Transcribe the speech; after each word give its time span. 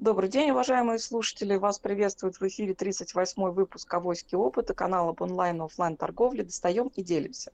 Добрый 0.00 0.30
день, 0.30 0.50
уважаемые 0.50 0.98
слушатели. 0.98 1.56
Вас 1.56 1.78
приветствует 1.78 2.40
в 2.40 2.48
эфире 2.48 2.72
38-й 2.72 3.52
выпуск 3.52 3.92
«Авоськи 3.92 4.34
опыта» 4.34 4.72
канала 4.72 5.12
по 5.12 5.24
онлайн 5.24 5.60
и 5.60 5.64
офлайн 5.66 5.98
торговле 5.98 6.42
«Достаем 6.42 6.88
и 6.96 7.02
делимся». 7.02 7.52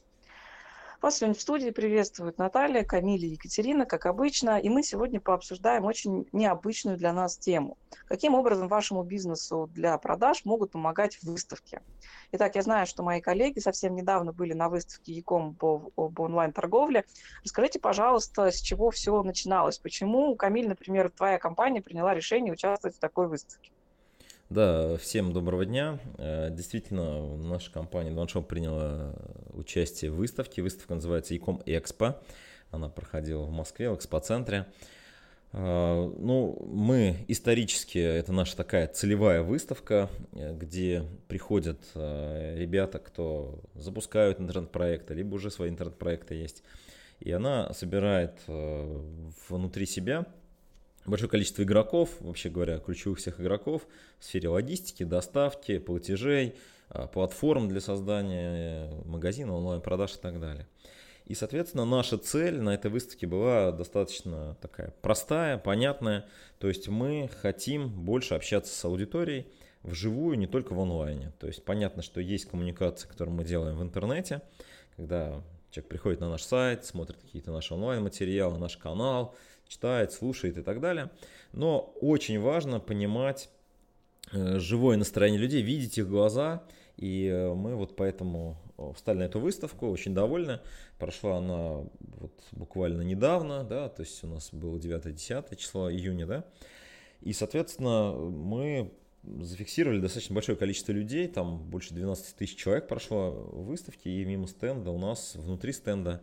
Вас 1.03 1.19
сегодня 1.19 1.35
в 1.35 1.41
студии 1.41 1.71
приветствуют 1.71 2.39
Наталья, 2.39 2.83
Камиля 2.83 3.27
и 3.27 3.33
Екатерина, 3.33 3.85
как 3.85 4.07
обычно. 4.07 4.59
И 4.59 4.71
мы 4.71 4.83
сегодня 4.83 5.21
пообсуждаем 5.21 5.85
очень 5.85 6.27
необычную 6.33 6.97
для 6.97 7.13
нас 7.13 7.37
тему. 7.37 7.77
Каким 8.07 8.35
образом 8.35 8.69
вашему 8.69 9.03
бизнесу 9.03 9.69
для 9.75 9.99
продаж 9.99 10.47
могут 10.47 10.73
помогать 10.73 11.19
выставки? 11.23 11.83
Итак, 12.33 12.57
я 12.57 12.63
знаю, 12.63 12.87
что 12.87 13.03
мои 13.03 13.21
коллеги 13.21 13.59
совсем 13.59 13.95
недавно 13.95 14.33
были 14.33 14.55
на 14.55 14.71
выставке 14.71 15.13
Яком 15.13 15.55
по 15.55 15.93
онлайн-торговле. 15.97 17.05
Расскажите, 17.45 17.79
пожалуйста, 17.79 18.51
с 18.51 18.61
чего 18.61 18.91
все 18.91 19.23
начиналось? 19.23 19.79
Почему, 19.79 20.35
Камиль, 20.35 20.69
например, 20.69 21.11
твоя 21.11 21.39
компания 21.39 21.83
приняла 21.83 22.15
решение 22.15 22.55
участвовать 22.55 22.97
в 22.97 23.01
такой 23.01 23.29
выставке? 23.29 23.71
Да, 24.49 24.97
всем 24.99 25.33
доброго 25.33 25.67
дня. 25.67 25.99
Э, 26.19 26.51
действительно, 26.53 27.37
наша 27.37 27.73
компания 27.73 28.13
OneShop 28.13 28.45
приняла 28.45 29.13
участие 29.53 30.13
в 30.13 30.15
выставке. 30.15 30.63
Выставка 30.63 30.95
называется 30.95 31.35
Ecom 31.35 31.65
Expo. 31.65 32.15
Она 32.71 32.89
проходила 32.89 33.43
в 33.43 33.51
Москве, 33.51 33.91
в 33.91 33.97
экспоцентре. 33.97 34.67
Э, 35.53 36.13
ну, 36.17 36.65
мы 36.65 37.25
исторически, 37.27 37.99
это 37.99 38.33
наша 38.33 38.57
такая 38.57 38.87
целевая 38.87 39.43
выставка, 39.43 40.09
где 40.31 41.03
приходят 41.27 41.81
э, 41.97 42.55
ребята, 42.57 43.01
кто 43.01 43.59
запускают 43.75 44.41
интернет-проекты, 44.41 45.15
либо 45.15 45.35
уже 45.35 45.51
свои 45.51 45.71
интернет-проекты 45.71 46.37
есть. 46.37 46.63
И 47.19 47.33
она 47.33 47.73
собирает 47.73 48.39
внутри 48.47 49.87
себя 49.87 50.25
большое 51.07 51.31
количество 51.31 51.63
игроков, 51.63 52.11
вообще 52.21 52.49
говоря, 52.49 52.79
ключевых 52.79 53.19
всех 53.19 53.41
игроков 53.41 53.87
в 54.19 54.25
сфере 54.25 54.49
логистики, 54.49 55.03
доставки, 55.03 55.79
платежей, 55.79 56.55
а, 56.89 57.07
платформ 57.07 57.69
для 57.69 57.81
создания 57.81 58.91
магазина, 59.05 59.55
онлайн-продаж 59.55 60.15
и 60.15 60.19
так 60.19 60.41
далее. 60.41 60.67
И, 61.27 61.35
соответственно, 61.35 61.85
наша 61.85 62.19
цель 62.19 62.61
на 62.61 62.73
этой 62.75 62.89
выставке 62.91 63.27
была 63.27 63.73
достаточно 63.73 64.57
такая 64.61 64.95
простая, 65.03 65.59
понятная. 65.59 66.27
То 66.61 66.69
есть 66.69 66.87
мы 66.89 67.29
хотим 67.43 67.89
больше 67.89 68.35
общаться 68.35 68.73
с 68.73 68.85
аудиторией 68.85 69.47
вживую, 69.83 70.39
не 70.39 70.47
только 70.47 70.73
в 70.73 70.81
онлайне. 70.81 71.33
То 71.41 71.49
есть 71.49 71.65
понятно, 71.65 72.03
что 72.03 72.21
есть 72.21 72.47
коммуникация, 72.47 73.09
которую 73.09 73.37
мы 73.37 73.45
делаем 73.45 73.77
в 73.79 73.83
интернете, 73.83 74.43
когда 74.97 75.43
человек 75.71 75.89
приходит 75.89 76.21
на 76.21 76.31
наш 76.31 76.43
сайт, 76.43 76.85
смотрит 76.85 77.17
какие-то 77.21 77.51
наши 77.51 77.75
онлайн-материалы, 77.75 78.59
наш 78.59 78.77
канал, 78.77 79.35
читает, 79.69 80.13
слушает 80.13 80.59
и 80.59 80.63
так 80.63 80.81
далее. 80.81 81.11
Но 81.53 81.95
очень 82.01 82.41
важно 82.41 82.81
понимать 82.81 83.49
э, 84.33 84.59
живое 84.59 84.97
настроение 84.97 85.41
людей, 85.41 85.63
видеть 85.63 85.99
их 85.99 86.09
глаза. 86.09 86.63
И 86.97 87.27
э, 87.27 87.55
мы 87.55 87.75
вот 87.75 87.97
поэтому 87.97 88.57
э, 88.79 88.93
встали 88.95 89.19
на 89.19 89.23
эту 89.25 89.41
выставку, 89.41 89.89
очень 89.89 90.15
довольны. 90.15 90.61
Прошла 90.99 91.39
она 91.39 91.85
вот 92.01 92.33
буквально 92.53 93.03
недавно, 93.03 93.65
да, 93.65 93.89
то 93.89 94.03
есть 94.03 94.23
у 94.25 94.27
нас 94.27 94.51
было 94.53 94.79
9-10 94.79 95.57
число 95.57 95.91
июня, 95.91 96.27
да. 96.27 96.45
И, 97.21 97.33
соответственно, 97.33 98.13
мы 98.13 98.93
зафиксировали 99.23 100.01
достаточно 100.01 100.35
большое 100.35 100.57
количество 100.57 100.93
людей, 100.93 101.27
там 101.29 101.59
больше 101.59 101.95
12 101.95 102.37
тысяч 102.37 102.57
человек 102.57 102.87
прошло 102.87 103.31
в 103.31 103.67
выставке, 103.67 104.11
и 104.11 104.25
мимо 104.25 104.47
стенда 104.47 104.91
у 104.91 104.99
нас, 104.99 105.35
внутри 105.35 105.73
стенда, 105.73 106.23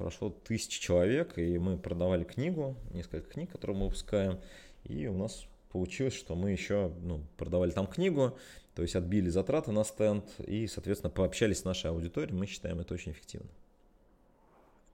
прошло 0.00 0.30
тысячи 0.30 0.80
человек, 0.80 1.36
и 1.36 1.58
мы 1.58 1.76
продавали 1.76 2.24
книгу, 2.24 2.74
несколько 2.94 3.28
книг, 3.30 3.52
которые 3.52 3.76
мы 3.76 3.84
выпускаем, 3.84 4.40
и 4.84 5.06
у 5.06 5.14
нас 5.14 5.44
получилось, 5.72 6.14
что 6.14 6.34
мы 6.34 6.52
еще 6.52 6.90
ну, 7.02 7.20
продавали 7.36 7.70
там 7.70 7.86
книгу, 7.86 8.38
то 8.74 8.80
есть 8.80 8.96
отбили 8.96 9.28
затраты 9.28 9.72
на 9.72 9.84
стенд 9.84 10.24
и, 10.38 10.66
соответственно, 10.66 11.10
пообщались 11.10 11.60
с 11.60 11.64
нашей 11.64 11.90
аудиторией, 11.90 12.34
мы 12.34 12.46
считаем 12.46 12.80
это 12.80 12.94
очень 12.94 13.12
эффективно. 13.12 13.50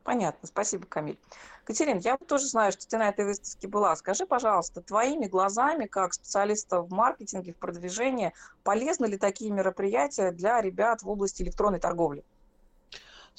Понятно, 0.02 0.48
спасибо, 0.48 0.86
Камиль. 0.86 1.18
Катерин, 1.64 1.98
я 1.98 2.16
тоже 2.16 2.46
знаю, 2.46 2.72
что 2.72 2.86
ты 2.88 2.98
на 2.98 3.08
этой 3.08 3.24
выставке 3.24 3.68
была. 3.68 3.94
Скажи, 3.94 4.26
пожалуйста, 4.26 4.80
твоими 4.80 5.26
глазами, 5.26 5.86
как 5.86 6.14
специалиста 6.14 6.80
в 6.80 6.90
маркетинге, 6.90 7.52
в 7.52 7.56
продвижении, 7.56 8.32
полезны 8.64 9.06
ли 9.06 9.18
такие 9.18 9.52
мероприятия 9.52 10.32
для 10.32 10.60
ребят 10.60 11.02
в 11.02 11.08
области 11.08 11.42
электронной 11.42 11.80
торговли? 11.80 12.24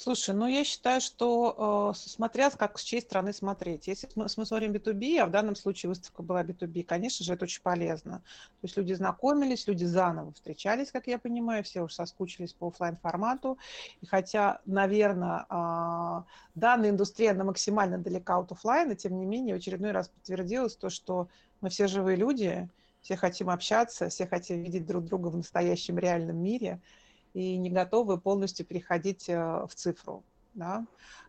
Слушай, 0.00 0.32
ну 0.32 0.46
я 0.46 0.62
считаю, 0.62 1.00
что 1.00 1.92
э, 1.92 1.98
смотря 1.98 2.50
как 2.50 2.78
с 2.78 2.84
чьей 2.84 3.00
стороны 3.00 3.32
смотреть. 3.32 3.88
Если 3.88 4.08
мы, 4.14 4.28
мы 4.36 4.46
смотрим 4.46 4.70
B2B, 4.70 5.18
а 5.18 5.26
в 5.26 5.32
данном 5.32 5.56
случае 5.56 5.88
выставка 5.88 6.22
была 6.22 6.44
B2B, 6.44 6.84
конечно 6.84 7.24
же, 7.24 7.34
это 7.34 7.46
очень 7.46 7.62
полезно. 7.62 8.18
То 8.60 8.64
есть 8.66 8.76
люди 8.76 8.92
знакомились, 8.92 9.66
люди 9.66 9.84
заново 9.84 10.32
встречались, 10.34 10.92
как 10.92 11.08
я 11.08 11.18
понимаю, 11.18 11.64
все 11.64 11.82
уже 11.82 11.96
соскучились 11.96 12.52
по 12.52 12.68
офлайн 12.68 12.96
формату. 12.96 13.58
И 14.00 14.06
хотя, 14.06 14.60
наверное, 14.66 15.46
э, 15.50 16.22
данная 16.54 16.90
индустрия, 16.90 17.32
она 17.32 17.42
максимально 17.42 17.98
далека 17.98 18.38
от 18.38 18.52
офлайна, 18.52 18.94
тем 18.94 19.18
не 19.18 19.26
менее, 19.26 19.56
в 19.56 19.58
очередной 19.58 19.90
раз 19.90 20.10
подтвердилось 20.10 20.76
то, 20.76 20.90
что 20.90 21.26
мы 21.60 21.70
все 21.70 21.88
живые 21.88 22.16
люди, 22.16 22.68
все 23.00 23.16
хотим 23.16 23.50
общаться, 23.50 24.10
все 24.10 24.28
хотим 24.28 24.62
видеть 24.62 24.86
друг 24.86 25.06
друга 25.06 25.26
в 25.26 25.36
настоящем 25.36 25.98
реальном 25.98 26.36
мире– 26.36 26.80
и 27.38 27.56
не 27.56 27.70
готовы 27.70 28.18
полностью 28.18 28.66
переходить 28.66 29.28
э, 29.28 29.66
в 29.66 29.74
цифру. 29.74 30.24
Да. 30.54 30.86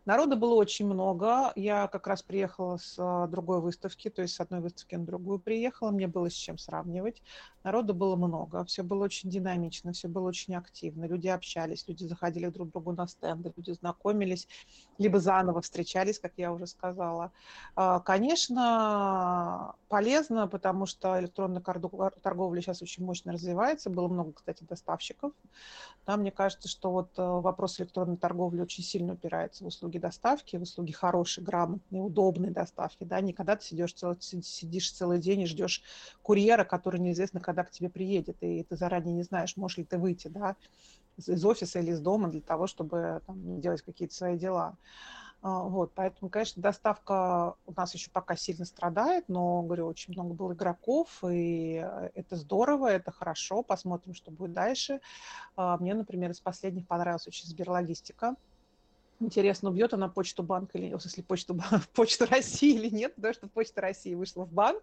Народа 0.10 0.36
было 0.36 0.56
очень 0.56 0.88
много. 0.88 1.52
Я 1.56 1.88
как 1.88 2.08
раз 2.08 2.24
приехала 2.24 2.78
с 2.78 2.96
э, 2.98 3.28
другой 3.30 3.62
выставки, 3.62 4.10
то 4.10 4.24
есть 4.24 4.34
с 4.34 4.40
одной 4.40 4.60
выставки 4.60 4.96
на 4.96 5.06
другую 5.06 5.38
приехала. 5.38 5.92
Мне 5.92 6.08
было 6.08 6.32
с 6.32 6.34
чем 6.34 6.58
сравнивать. 6.58 7.22
Народу 7.64 7.94
было 7.94 8.16
много, 8.16 8.66
все 8.66 8.82
было 8.82 9.04
очень 9.04 9.30
динамично, 9.30 9.92
все 9.92 10.08
было 10.08 10.28
очень 10.30 10.56
активно. 10.56 11.06
Люди 11.06 11.28
общались, 11.28 11.88
люди 11.88 12.06
заходили 12.06 12.48
друг 12.48 12.70
к 12.70 12.72
другу 12.72 12.94
на 12.94 13.06
стенды, 13.06 13.54
люди 13.56 13.72
знакомились, 13.72 14.48
либо 14.98 15.20
заново 15.20 15.62
встречались, 15.62 16.20
как 16.20 16.34
я 16.38 16.52
уже 16.54 16.66
сказала. 16.66 17.32
А, 17.76 18.00
конечно, 18.00 19.76
полезно, 19.90 20.48
потому 20.48 20.88
что 20.88 21.20
электронная 21.20 21.62
торговля 21.62 22.62
сейчас 22.62 22.82
очень 22.82 23.06
мощно 23.06 23.34
развивается. 23.34 23.92
Было 23.92 24.08
много, 24.08 24.32
кстати, 24.32 24.64
доставщиков. 24.64 25.34
Да, 26.08 26.18
мне 26.18 26.32
кажется, 26.32 26.68
что 26.68 26.92
вот 26.92 27.12
э, 27.20 27.22
вопрос 27.22 27.80
электронной 27.80 28.18
торговли 28.18 28.62
очень 28.62 28.84
сильно 28.84 29.14
упирается 29.14 29.64
в 29.64 29.68
услуги 29.68 29.99
доставки, 30.00 30.58
в 30.58 30.64
услуги 30.64 30.92
хорошей, 30.92 31.44
грамотной, 31.44 32.00
удобной 32.00 32.52
доставки. 32.52 33.04
Да, 33.04 33.22
не 33.22 33.34
когда 33.34 33.56
ты 33.56 33.66
сидишь 33.66 33.94
целый, 33.94 34.18
сидишь 34.22 34.92
целый 34.92 35.20
день 35.20 35.42
и 35.42 35.46
ждешь 35.46 35.84
курьера, 36.22 36.64
который 36.64 37.00
неизвестно, 37.00 37.40
когда 37.40 37.64
к 37.64 37.72
тебе 37.72 37.90
приедет, 37.90 38.38
и 38.42 38.64
ты 38.64 38.76
заранее 38.76 39.14
не 39.14 39.24
знаешь, 39.24 39.58
можешь 39.58 39.78
ли 39.78 39.84
ты 39.84 39.98
выйти 39.98 40.28
да, 40.28 40.56
из 41.18 41.46
офиса 41.46 41.80
или 41.80 41.92
из 41.92 42.00
дома 42.00 42.30
для 42.30 42.42
того, 42.42 42.68
чтобы 42.68 43.22
там, 43.26 43.60
делать 43.60 43.82
какие-то 43.82 44.14
свои 44.14 44.38
дела. 44.38 44.78
А, 45.42 45.64
вот, 45.64 45.94
поэтому, 45.96 46.30
конечно, 46.30 46.62
доставка 46.62 47.56
у 47.66 47.72
нас 47.74 47.94
еще 47.94 48.10
пока 48.12 48.36
сильно 48.36 48.66
страдает, 48.66 49.26
но, 49.30 49.62
говорю, 49.62 49.88
очень 49.88 50.14
много 50.14 50.34
было 50.34 50.54
игроков, 50.54 51.24
и 51.24 51.82
э, 51.82 52.10
это 52.14 52.36
здорово, 52.36 52.88
это 52.88 53.12
хорошо, 53.12 53.64
посмотрим, 53.64 54.14
что 54.14 54.32
будет 54.32 54.52
дальше. 54.52 55.00
А, 55.56 55.78
мне, 55.78 55.94
например, 55.94 56.32
из 56.32 56.42
последних 56.42 56.88
понравилась 56.88 57.28
очень 57.28 57.48
Сберлогистика. 57.48 58.36
Интересно, 59.22 59.70
убьет 59.70 59.94
она 59.94 60.08
почту 60.08 60.44
банка 60.44 60.78
или 60.78 60.88
нет, 60.88 61.02
если 61.04 61.22
почту, 61.22 61.58
почту 61.94 62.26
России 62.26 62.76
или 62.76 62.90
нет, 62.90 63.16
потому 63.16 63.34
что 63.34 63.48
почта 63.48 63.82
России 63.82 64.16
вышла 64.16 64.46
в 64.46 64.52
банк, 64.52 64.82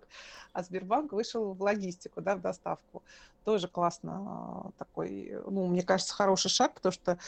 а 0.53 0.63
Сбербанк 0.63 1.13
вышел 1.13 1.55
в 1.55 1.63
логистику, 1.63 2.21
да, 2.21 2.37
в 2.37 2.43
доставку. 2.43 3.03
Тоже 3.45 3.69
классно 3.69 4.13
а, 4.13 4.71
такой, 4.77 5.41
ну, 5.47 5.67
мне 5.69 5.83
кажется, 5.83 6.15
хороший 6.15 6.51
шаг, 6.51 6.75
потому 6.75 6.93
что 6.93 7.19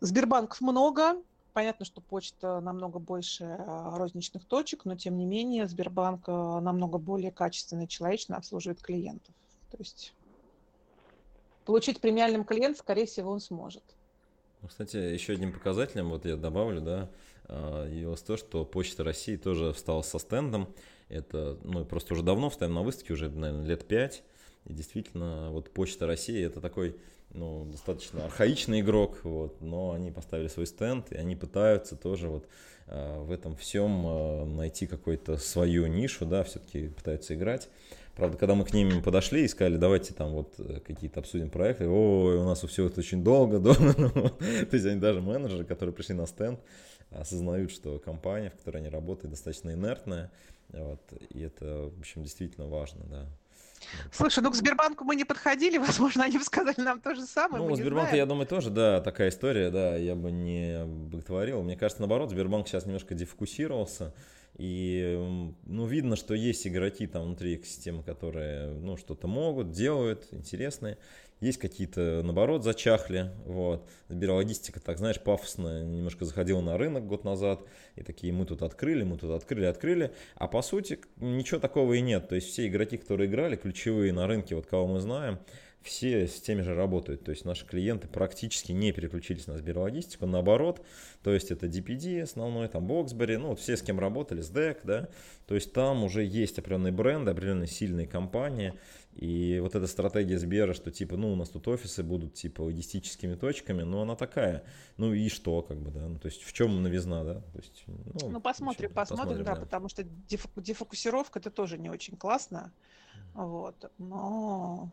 Сбербанков 0.00 0.60
много, 0.60 1.16
Понятно, 1.52 1.84
что 1.84 2.00
почта 2.00 2.60
намного 2.60 2.98
больше 2.98 3.44
а, 3.44 3.98
розничных 3.98 4.46
точек, 4.46 4.86
но 4.86 4.96
тем 4.96 5.18
не 5.18 5.26
менее 5.26 5.68
Сбербанк 5.68 6.24
а, 6.26 6.60
намного 6.60 6.96
более 6.96 7.30
качественно 7.30 7.82
и 7.82 7.88
человечно 7.88 8.36
обслуживает 8.36 8.80
клиентов. 8.80 9.34
То 9.70 9.76
есть 9.78 10.14
получить 11.66 12.00
премиальным 12.00 12.44
клиент, 12.44 12.78
скорее 12.78 13.04
всего, 13.04 13.30
он 13.30 13.40
сможет. 13.40 13.84
Ну, 14.62 14.68
кстати, 14.68 14.96
еще 14.96 15.32
одним 15.32 15.52
показателем, 15.52 16.10
вот 16.10 16.24
я 16.24 16.36
добавлю, 16.36 16.80
да, 16.80 17.10
а, 17.46 17.84
явилось 17.88 18.22
то, 18.22 18.36
что 18.36 18.64
Почта 18.64 19.02
России 19.02 19.36
тоже 19.36 19.72
встала 19.72 20.02
со 20.02 20.20
стендом. 20.20 20.72
Это, 21.08 21.58
ну, 21.64 21.84
просто 21.84 22.14
уже 22.14 22.22
давно 22.22 22.48
встаем 22.48 22.72
на 22.72 22.82
выставке, 22.82 23.12
уже, 23.12 23.28
наверное, 23.28 23.66
лет 23.66 23.88
пять. 23.88 24.22
И 24.64 24.72
действительно, 24.72 25.50
вот 25.50 25.70
Почта 25.70 26.06
России 26.06 26.40
это 26.44 26.60
такой, 26.60 26.96
ну, 27.30 27.64
достаточно 27.72 28.24
архаичный 28.24 28.82
игрок, 28.82 29.18
вот, 29.24 29.60
но 29.60 29.90
они 29.90 30.12
поставили 30.12 30.46
свой 30.46 30.66
стенд, 30.66 31.10
и 31.10 31.16
они 31.16 31.34
пытаются 31.34 31.96
тоже 31.96 32.28
вот 32.28 32.46
э, 32.86 33.18
в 33.20 33.32
этом 33.32 33.56
всем 33.56 34.06
э, 34.06 34.44
найти 34.44 34.86
какую-то 34.86 35.38
свою 35.38 35.88
нишу, 35.88 36.24
да, 36.24 36.44
все-таки 36.44 36.86
пытаются 36.86 37.34
играть. 37.34 37.68
Правда, 38.16 38.36
когда 38.36 38.54
мы 38.54 38.64
к 38.64 38.74
ним 38.74 39.02
подошли 39.02 39.44
и 39.44 39.48
сказали, 39.48 39.76
давайте 39.76 40.12
там 40.12 40.32
вот 40.32 40.54
э, 40.58 40.80
какие-то 40.80 41.20
обсудим 41.20 41.48
проекты, 41.48 41.88
ой, 41.88 42.36
у 42.36 42.44
нас 42.44 42.62
все 42.62 42.86
это 42.86 43.00
очень 43.00 43.24
долго, 43.24 43.58
долго. 43.60 43.92
То 43.94 44.68
есть 44.72 44.84
они 44.84 45.00
даже 45.00 45.22
менеджеры, 45.22 45.64
которые 45.64 45.94
пришли 45.94 46.14
на 46.14 46.26
стенд, 46.26 46.60
осознают, 47.10 47.70
что 47.70 47.98
компания, 47.98 48.50
в 48.50 48.56
которой 48.56 48.78
они 48.78 48.88
работают, 48.90 49.30
достаточно 49.30 49.72
инертная, 49.72 50.30
вот, 50.68 51.00
и 51.30 51.40
это, 51.40 51.90
в 51.94 52.00
общем, 52.00 52.22
действительно 52.22 52.66
важно, 52.66 53.04
да. 53.06 53.26
Слушай, 54.12 54.42
ну 54.42 54.50
к 54.50 54.54
Сбербанку 54.54 55.04
мы 55.04 55.16
не 55.16 55.24
подходили, 55.24 55.78
возможно, 55.78 56.24
они 56.24 56.38
бы 56.38 56.44
сказали 56.44 56.80
нам 56.80 57.00
то 57.00 57.14
же 57.14 57.22
самое. 57.22 57.64
Ну, 57.64 57.72
у 57.72 57.76
Сбербанка, 57.76 58.16
я 58.16 58.26
думаю, 58.26 58.46
тоже, 58.46 58.70
да, 58.70 59.00
такая 59.00 59.30
история, 59.30 59.70
да, 59.70 59.96
я 59.96 60.14
бы 60.14 60.30
не 60.30 60.84
боготворил. 60.84 61.62
Мне 61.62 61.76
кажется, 61.76 62.02
наоборот, 62.02 62.30
Сбербанк 62.30 62.68
сейчас 62.68 62.86
немножко 62.86 63.14
дефокусировался, 63.14 64.14
и, 64.58 65.18
ну, 65.66 65.86
видно, 65.86 66.16
что 66.16 66.34
есть 66.34 66.66
игроки 66.66 67.06
там 67.06 67.24
внутри 67.24 67.56
экосистемы, 67.56 68.02
которые, 68.02 68.68
ну, 68.74 68.96
что-то 68.96 69.26
могут, 69.26 69.72
делают, 69.72 70.28
интересные. 70.30 70.98
Есть 71.40 71.58
какие-то, 71.58 72.22
наоборот, 72.22 72.62
зачахли. 72.62 73.32
Вот. 73.46 73.88
Сберологистика, 74.08 74.78
так 74.78 74.98
знаешь, 74.98 75.18
пафосно 75.20 75.82
немножко 75.82 76.24
заходила 76.24 76.60
на 76.60 76.78
рынок 76.78 77.06
год 77.06 77.24
назад. 77.24 77.60
И 77.96 78.02
такие, 78.02 78.32
мы 78.32 78.46
тут 78.46 78.62
открыли, 78.62 79.02
мы 79.02 79.18
тут 79.18 79.30
открыли, 79.30 79.64
открыли. 79.64 80.12
А 80.36 80.46
по 80.46 80.62
сути, 80.62 81.00
ничего 81.16 81.58
такого 81.58 81.94
и 81.94 82.00
нет. 82.00 82.28
То 82.28 82.36
есть 82.36 82.48
все 82.48 82.68
игроки, 82.68 82.96
которые 82.96 83.28
играли, 83.28 83.56
ключевые 83.56 84.12
на 84.12 84.28
рынке, 84.28 84.54
вот 84.54 84.66
кого 84.66 84.86
мы 84.86 85.00
знаем, 85.00 85.40
все 85.82 86.26
с 86.26 86.40
теми 86.40 86.62
же 86.62 86.74
работают. 86.74 87.24
То 87.24 87.30
есть 87.30 87.44
наши 87.44 87.66
клиенты 87.66 88.08
практически 88.08 88.72
не 88.72 88.92
переключились 88.92 89.46
на 89.46 89.56
Сберлогистику, 89.56 90.26
наоборот. 90.26 90.84
То 91.22 91.32
есть 91.32 91.50
это 91.50 91.66
DPD 91.66 92.22
основной, 92.22 92.68
там 92.68 92.86
Боксбери, 92.86 93.36
ну 93.36 93.48
вот 93.48 93.60
все 93.60 93.76
с 93.76 93.82
кем 93.82 94.00
работали, 94.00 94.40
с 94.40 94.50
DEC, 94.50 94.78
да. 94.84 95.08
То 95.46 95.54
есть 95.54 95.72
там 95.72 96.04
уже 96.04 96.24
есть 96.24 96.58
определенные 96.58 96.92
бренды, 96.92 97.30
определенные 97.30 97.68
сильные 97.68 98.06
компании. 98.06 98.74
И 99.14 99.58
вот 99.60 99.74
эта 99.74 99.86
стратегия 99.86 100.38
Сбера, 100.38 100.72
что 100.72 100.90
типа, 100.90 101.16
ну, 101.16 101.32
у 101.32 101.36
нас 101.36 101.50
тут 101.50 101.68
офисы 101.68 102.02
будут 102.02 102.32
типа 102.32 102.62
логистическими 102.62 103.34
точками, 103.34 103.82
ну, 103.82 104.00
она 104.00 104.16
такая. 104.16 104.64
Ну 104.96 105.12
и 105.12 105.28
что, 105.28 105.60
как 105.60 105.78
бы, 105.78 105.90
да? 105.90 106.08
Ну, 106.08 106.18
то 106.18 106.26
есть 106.26 106.42
в 106.42 106.52
чем 106.52 106.82
новизна, 106.82 107.22
да? 107.22 107.34
То 107.34 107.58
есть, 107.58 107.84
ну, 107.86 108.30
ну 108.30 108.40
посмотрим, 108.40 108.86
общем, 108.86 108.94
посмотрим, 108.94 108.94
посмотрим, 108.94 109.44
да, 109.44 109.54
да, 109.54 109.60
потому 109.60 109.88
что 109.90 110.02
дефокусировка 110.02 111.40
это 111.40 111.50
тоже 111.50 111.76
не 111.76 111.90
очень 111.90 112.16
классно. 112.16 112.72
Вот. 113.34 113.90
Но 113.98 114.90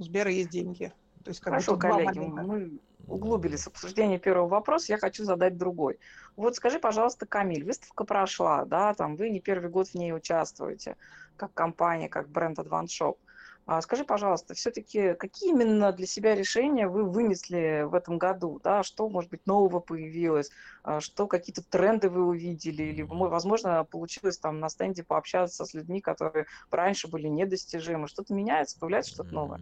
у 0.00 0.04
Сбера 0.04 0.30
есть 0.30 0.50
деньги. 0.50 0.92
То 1.24 1.30
есть, 1.30 1.40
как 1.40 1.52
Хорошо, 1.52 1.76
коллеги, 1.76 2.18
мы 2.18 2.80
углубились 3.06 3.64
в 3.64 3.68
обсуждение 3.68 4.18
первого 4.18 4.48
вопроса, 4.48 4.92
я 4.92 4.98
хочу 4.98 5.24
задать 5.24 5.58
другой. 5.58 5.98
Вот 6.36 6.56
скажи, 6.56 6.78
пожалуйста, 6.78 7.26
Камиль, 7.26 7.64
выставка 7.64 8.04
прошла, 8.04 8.64
да, 8.64 8.94
там 8.94 9.16
вы 9.16 9.28
не 9.30 9.40
первый 9.40 9.68
год 9.68 9.88
в 9.88 9.94
ней 9.94 10.14
участвуете, 10.14 10.96
как 11.36 11.52
компания, 11.52 12.08
как 12.08 12.28
бренд 12.28 12.58
Advance 12.58 12.86
Shop. 12.86 13.16
А 13.66 13.80
скажи, 13.82 14.04
пожалуйста, 14.04 14.54
все-таки 14.54 15.14
какие 15.14 15.50
именно 15.50 15.92
для 15.92 16.06
себя 16.06 16.34
решения 16.34 16.88
вы 16.88 17.04
вынесли 17.04 17.84
в 17.86 17.94
этом 17.94 18.18
году? 18.18 18.58
Да? 18.64 18.82
Что, 18.82 19.08
может 19.08 19.30
быть, 19.30 19.46
нового 19.46 19.80
появилось? 19.80 20.50
А 20.82 21.00
что 21.00 21.26
какие-то 21.26 21.62
тренды 21.62 22.08
вы 22.08 22.26
увидели? 22.26 22.82
Или, 22.84 23.02
возможно, 23.02 23.84
получилось 23.84 24.38
там 24.38 24.58
на 24.58 24.70
стенде 24.70 25.04
пообщаться 25.04 25.64
с 25.64 25.74
людьми, 25.74 26.00
которые 26.00 26.46
раньше 26.70 27.06
были 27.06 27.28
недостижимы? 27.28 28.08
Что-то 28.08 28.34
меняется, 28.34 28.78
появляется 28.78 29.12
что-то 29.12 29.34
новое? 29.34 29.60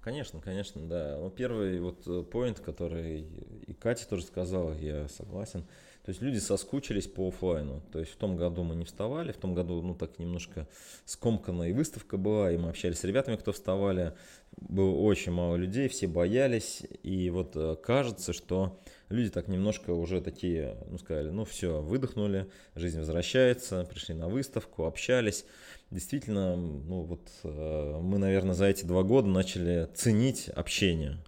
Конечно, 0.00 0.40
конечно, 0.40 0.88
да. 0.88 1.18
Ну, 1.18 1.30
первый 1.30 1.78
вот 1.80 2.06
э, 2.06 2.22
поинт, 2.22 2.60
который 2.60 3.20
и 3.66 3.74
Катя 3.74 4.08
тоже 4.08 4.24
сказала, 4.24 4.72
я 4.72 5.08
согласен. 5.08 5.64
То 6.10 6.12
есть 6.12 6.22
люди 6.22 6.38
соскучились 6.38 7.06
по 7.06 7.28
офлайну. 7.28 7.84
То 7.92 8.00
есть 8.00 8.10
в 8.10 8.16
том 8.16 8.36
году 8.36 8.64
мы 8.64 8.74
не 8.74 8.84
вставали, 8.84 9.30
в 9.30 9.36
том 9.36 9.54
году, 9.54 9.80
ну, 9.80 9.94
так 9.94 10.18
немножко 10.18 10.66
скомканная 11.04 11.68
и 11.68 11.72
выставка 11.72 12.16
была, 12.16 12.50
и 12.50 12.56
мы 12.56 12.70
общались 12.70 12.98
с 12.98 13.04
ребятами, 13.04 13.36
кто 13.36 13.52
вставали. 13.52 14.14
Было 14.56 14.90
очень 14.90 15.30
мало 15.30 15.54
людей, 15.54 15.86
все 15.86 16.08
боялись. 16.08 16.82
И 17.04 17.30
вот 17.30 17.52
э, 17.54 17.76
кажется, 17.80 18.32
что 18.32 18.82
люди 19.08 19.30
так 19.30 19.46
немножко 19.46 19.92
уже 19.92 20.20
такие, 20.20 20.78
ну, 20.90 20.98
сказали, 20.98 21.30
ну, 21.30 21.44
все, 21.44 21.80
выдохнули, 21.80 22.50
жизнь 22.74 22.98
возвращается, 22.98 23.84
пришли 23.84 24.16
на 24.16 24.28
выставку, 24.28 24.86
общались 24.86 25.44
действительно, 25.92 26.56
ну 26.56 27.02
вот 27.02 27.28
э, 27.44 28.00
мы, 28.02 28.18
наверное, 28.18 28.54
за 28.54 28.66
эти 28.66 28.84
два 28.84 29.04
года 29.04 29.28
начали 29.28 29.88
ценить 29.94 30.48
общение. 30.48 31.18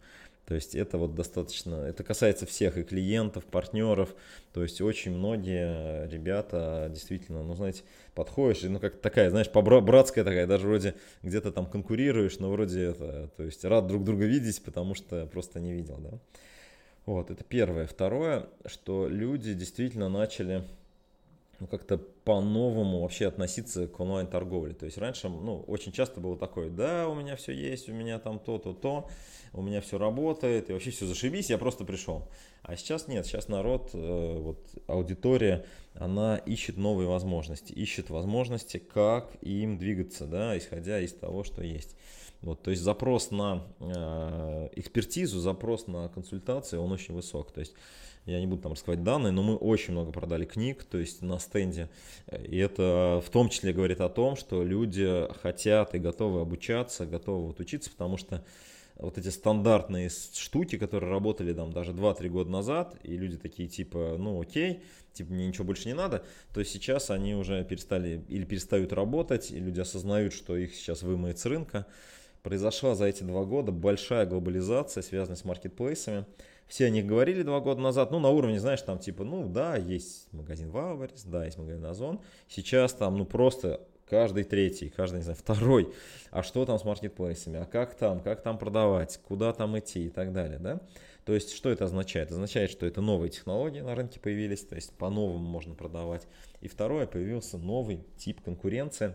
То 0.46 0.56
есть 0.56 0.74
это 0.74 0.98
вот 0.98 1.14
достаточно, 1.14 1.76
это 1.76 2.02
касается 2.02 2.46
всех 2.46 2.76
и 2.76 2.82
клиентов, 2.82 3.44
партнеров. 3.44 4.14
То 4.52 4.62
есть 4.62 4.80
очень 4.80 5.12
многие 5.12 6.08
ребята 6.08 6.88
действительно, 6.90 7.42
ну 7.42 7.54
знаете, 7.54 7.82
подходишь, 8.14 8.62
ну 8.62 8.80
как 8.80 9.00
такая, 9.00 9.30
знаешь, 9.30 9.48
братская 9.50 10.24
такая, 10.24 10.46
даже 10.46 10.66
вроде 10.66 10.94
где-то 11.22 11.52
там 11.52 11.66
конкурируешь, 11.66 12.38
но 12.40 12.50
вроде 12.50 12.82
это, 12.82 13.30
то 13.36 13.44
есть 13.44 13.64
рад 13.64 13.86
друг 13.86 14.04
друга 14.04 14.24
видеть, 14.24 14.62
потому 14.64 14.94
что 14.94 15.26
просто 15.26 15.60
не 15.60 15.72
видел, 15.72 15.98
да. 15.98 16.18
Вот, 17.06 17.30
это 17.30 17.42
первое. 17.44 17.86
Второе, 17.86 18.46
что 18.66 19.08
люди 19.08 19.54
действительно 19.54 20.08
начали 20.08 20.64
ну, 21.62 21.69
как-то 21.69 21.97
по-новому 21.97 23.03
вообще 23.03 23.29
относиться 23.29 23.87
к 23.87 24.00
онлайн-торговле. 24.00 24.75
То 24.75 24.85
есть 24.85 24.99
раньше, 24.99 25.29
ну, 25.29 25.61
очень 25.69 25.93
часто 25.93 26.20
было 26.20 26.37
такое, 26.37 26.70
да, 26.70 27.09
у 27.09 27.14
меня 27.14 27.37
все 27.37 27.53
есть, 27.53 27.88
у 27.88 27.93
меня 27.93 28.19
там 28.19 28.41
то-то, 28.41 28.73
то, 28.73 29.09
у 29.53 29.62
меня 29.62 29.81
все 29.81 29.97
работает, 29.97 30.70
и 30.70 30.73
вообще 30.73 30.91
все 30.91 31.06
зашибись, 31.06 31.50
я 31.50 31.59
просто 31.59 31.85
пришел. 31.85 32.29
А 32.62 32.75
сейчас 32.75 33.06
нет, 33.06 33.26
сейчас 33.26 33.47
народ, 33.47 33.91
э, 33.93 34.38
вот 34.41 34.59
аудитория, 34.88 35.64
она 35.94 36.37
ищет 36.37 36.79
новые 36.79 37.06
возможности, 37.06 37.73
ищет 37.73 38.11
возможности, 38.11 38.79
как 38.79 39.31
им 39.43 39.79
двигаться, 39.79 40.26
да, 40.26 40.59
исходя 40.59 40.99
из 40.99 41.12
того, 41.12 41.44
что 41.44 41.62
есть. 41.62 41.94
Вот, 42.42 42.62
то 42.62 42.70
есть 42.70 42.82
запрос 42.82 43.30
на 43.30 43.62
э, 43.78 44.68
экспертизу, 44.74 45.40
запрос 45.40 45.86
на 45.86 46.08
консультацию, 46.08 46.82
он 46.82 46.90
очень 46.90 47.14
высок. 47.14 47.52
То 47.52 47.60
есть 47.60 47.74
я 48.26 48.40
не 48.40 48.46
буду 48.46 48.62
там 48.62 48.72
раскрывать 48.72 49.02
данные, 49.02 49.32
но 49.32 49.42
мы 49.42 49.56
очень 49.56 49.92
много 49.92 50.12
продали 50.12 50.44
книг, 50.44 50.84
то 50.84 50.98
есть 50.98 51.22
на 51.22 51.38
стенде. 51.38 51.88
И 52.30 52.56
это 52.56 53.22
в 53.24 53.30
том 53.30 53.48
числе 53.48 53.72
говорит 53.72 54.00
о 54.00 54.08
том, 54.08 54.36
что 54.36 54.62
люди 54.62 55.28
хотят 55.42 55.94
и 55.94 55.98
готовы 55.98 56.40
обучаться, 56.40 57.06
готовы 57.06 57.46
вот 57.46 57.60
учиться, 57.60 57.90
потому 57.90 58.16
что 58.16 58.44
вот 58.96 59.18
эти 59.18 59.28
стандартные 59.28 60.08
штуки, 60.10 60.78
которые 60.78 61.10
работали 61.10 61.52
там 61.52 61.72
даже 61.72 61.92
2-3 61.92 62.28
года 62.28 62.50
назад, 62.50 62.96
и 63.02 63.16
люди 63.16 63.36
такие 63.36 63.68
типа, 63.68 64.16
ну 64.18 64.40
окей, 64.40 64.82
типа 65.12 65.32
мне 65.32 65.46
ничего 65.46 65.64
больше 65.64 65.88
не 65.88 65.94
надо, 65.94 66.24
то 66.54 66.64
сейчас 66.64 67.10
они 67.10 67.34
уже 67.34 67.64
перестали 67.64 68.24
или 68.28 68.44
перестают 68.44 68.92
работать, 68.92 69.50
и 69.50 69.58
люди 69.58 69.80
осознают, 69.80 70.32
что 70.32 70.56
их 70.56 70.74
сейчас 70.74 71.02
вымоет 71.02 71.38
с 71.38 71.46
рынка. 71.46 71.86
Произошла 72.42 72.96
за 72.96 73.04
эти 73.06 73.22
два 73.22 73.44
года 73.44 73.70
большая 73.70 74.26
глобализация, 74.26 75.02
связанная 75.02 75.36
с 75.36 75.44
маркетплейсами. 75.44 76.26
Все 76.66 76.86
о 76.86 76.90
них 76.90 77.06
говорили 77.06 77.42
два 77.42 77.60
года 77.60 77.80
назад, 77.80 78.10
ну, 78.10 78.18
на 78.18 78.30
уровне, 78.30 78.58
знаешь, 78.58 78.82
там, 78.82 78.98
типа, 78.98 79.22
ну, 79.22 79.48
да, 79.48 79.76
есть 79.76 80.32
магазин 80.32 80.70
Валберис, 80.70 81.22
да, 81.24 81.44
есть 81.44 81.58
магазин 81.58 81.84
Озон, 81.84 82.20
сейчас 82.48 82.94
там, 82.94 83.16
ну, 83.16 83.26
просто 83.26 83.80
каждый 84.08 84.42
третий, 84.42 84.88
каждый, 84.88 85.16
не 85.16 85.22
знаю, 85.22 85.38
второй, 85.38 85.92
а 86.30 86.42
что 86.42 86.64
там 86.66 86.78
с 86.78 86.84
маркетплейсами, 86.84 87.61
а 87.61 87.64
как 87.64 87.94
там, 87.94 88.20
как 88.20 88.42
там 88.42 88.58
продавать, 88.58 89.20
куда 89.28 89.52
там 89.52 89.78
идти? 89.78 90.06
И 90.06 90.08
так 90.08 90.32
далее, 90.32 90.58
да. 90.58 90.80
То 91.25 91.34
есть, 91.34 91.52
что 91.52 91.70
это 91.70 91.84
означает? 91.84 92.32
Означает, 92.32 92.70
что 92.70 92.87
это 92.87 93.00
новые 93.00 93.30
технологии 93.30 93.80
на 93.80 93.94
рынке 93.94 94.18
появились, 94.18 94.64
то 94.64 94.75
есть, 94.75 94.92
по-новому 94.94 95.38
можно 95.38 95.75
продавать. 95.75 96.26
И 96.61 96.66
второе, 96.68 97.06
появился 97.06 97.58
новый 97.58 98.04
тип 98.16 98.42
конкуренции, 98.42 99.14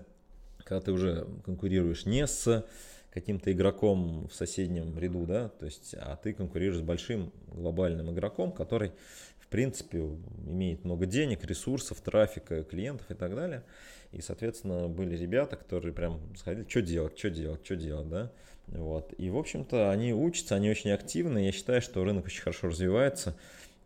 когда 0.63 0.79
ты 0.79 0.91
уже 0.91 1.27
конкурируешь 1.43 2.05
не 2.05 2.25
с 2.25 2.65
каким-то 3.11 3.51
игроком 3.51 4.27
в 4.27 4.33
соседнем 4.33 4.97
ряду, 4.97 5.25
да, 5.25 5.49
то 5.49 5.65
есть, 5.65 5.95
а 5.97 6.15
ты 6.17 6.33
конкурируешь 6.33 6.79
с 6.79 6.83
большим 6.83 7.31
глобальным 7.47 8.11
игроком, 8.11 8.51
который, 8.51 8.91
в 9.39 9.47
принципе, 9.47 9.99
имеет 10.45 10.83
много 10.83 11.05
денег, 11.05 11.43
ресурсов, 11.43 12.01
трафика, 12.01 12.63
клиентов 12.63 13.09
и 13.09 13.15
так 13.15 13.35
далее. 13.35 13.63
И, 14.11 14.21
соответственно, 14.21 14.87
были 14.87 15.17
ребята, 15.17 15.55
которые 15.55 15.93
прям 15.93 16.21
сходили, 16.35 16.67
что 16.67 16.81
делать, 16.81 17.17
что 17.17 17.29
делать, 17.29 17.65
что 17.65 17.75
делать, 17.75 18.09
да. 18.09 18.31
Вот. 18.67 19.13
И, 19.17 19.29
в 19.29 19.37
общем-то, 19.37 19.91
они 19.91 20.13
учатся, 20.13 20.55
они 20.55 20.69
очень 20.69 20.91
активны. 20.91 21.45
Я 21.45 21.51
считаю, 21.51 21.81
что 21.81 22.03
рынок 22.03 22.25
очень 22.25 22.41
хорошо 22.41 22.67
развивается. 22.67 23.35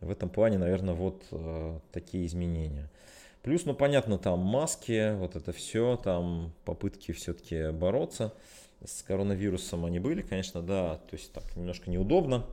В 0.00 0.10
этом 0.10 0.28
плане, 0.28 0.58
наверное, 0.58 0.94
вот 0.94 1.24
э, 1.30 1.78
такие 1.92 2.26
изменения. 2.26 2.90
Плюс, 3.42 3.64
ну, 3.64 3.74
понятно, 3.74 4.18
там 4.18 4.40
маски, 4.40 5.14
вот 5.16 5.36
это 5.36 5.52
все, 5.52 5.96
там 5.96 6.52
попытки 6.64 7.12
все-таки 7.12 7.70
бороться 7.70 8.32
с 8.84 9.02
коронавирусом 9.02 9.84
они 9.84 9.98
были, 9.98 10.22
конечно, 10.22 10.62
да, 10.62 10.96
то 11.08 11.16
есть 11.16 11.32
так 11.32 11.44
немножко 11.56 11.90
неудобно, 11.90 12.46